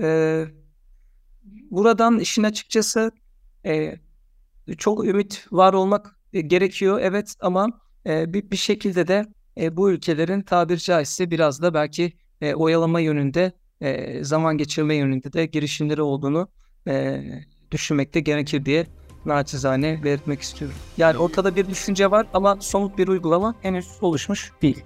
E, 0.00 0.44
buradan 1.70 2.18
işin 2.18 2.42
açıkçası 2.42 3.12
e, 3.66 3.94
çok 4.78 5.06
ümit 5.06 5.46
var 5.50 5.72
olmak 5.72 6.16
e, 6.32 6.40
gerekiyor 6.40 7.00
evet 7.02 7.34
ama 7.40 7.80
e, 8.08 8.32
bir, 8.32 8.50
bir 8.50 8.56
şekilde 8.56 9.08
de 9.08 9.26
e, 9.60 9.76
bu 9.76 9.90
ülkelerin 9.90 10.42
tabiri 10.42 10.78
caizse 10.78 11.30
biraz 11.30 11.62
da 11.62 11.74
belki 11.74 12.12
e, 12.40 12.54
oyalama 12.54 13.00
yönünde 13.00 13.52
e, 13.80 14.24
zaman 14.24 14.58
geçirme 14.58 14.94
yönünde 14.94 15.32
de 15.32 15.46
girişimleri 15.46 16.02
olduğunu 16.02 16.48
e, 16.88 17.22
düşünmekte 17.70 18.20
gerekir 18.20 18.64
diye 18.64 18.86
naçizane 19.24 20.00
belirtmek 20.04 20.40
istiyorum. 20.40 20.76
Yani 20.96 21.18
ortada 21.18 21.56
bir 21.56 21.68
düşünce 21.68 22.10
var 22.10 22.26
ama 22.34 22.56
somut 22.60 22.98
bir 22.98 23.08
uygulama 23.08 23.54
henüz 23.62 23.88
oluşmuş 24.00 24.52
değil. 24.62 24.84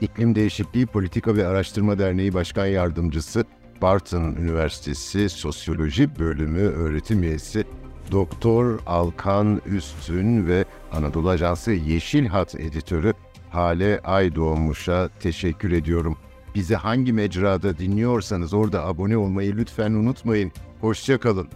İklim 0.00 0.34
Değişikliği 0.34 0.86
Politika 0.86 1.36
ve 1.36 1.46
Araştırma 1.46 1.98
Derneği 1.98 2.34
Başkan 2.34 2.66
Yardımcısı, 2.66 3.44
Barton 3.82 4.22
Üniversitesi 4.22 5.28
Sosyoloji 5.28 6.18
Bölümü 6.18 6.60
öğretim 6.60 7.22
üyesi 7.22 7.64
Doktor 8.12 8.78
Alkan 8.86 9.62
Üstün 9.66 10.46
ve 10.46 10.64
Anadolu 10.92 11.28
Ajansı 11.28 11.72
Yeşil 11.72 12.26
Hat 12.26 12.54
editörü 12.54 13.14
Hale 13.50 14.00
Aydoğmuş'a 14.04 15.10
teşekkür 15.20 15.72
ediyorum. 15.72 16.16
Bizi 16.54 16.76
hangi 16.76 17.12
mecrada 17.12 17.78
dinliyorsanız 17.78 18.54
orada 18.54 18.86
abone 18.86 19.16
olmayı 19.16 19.56
lütfen 19.56 19.92
unutmayın. 19.92 20.52
Hoşçakalın. 20.80 21.48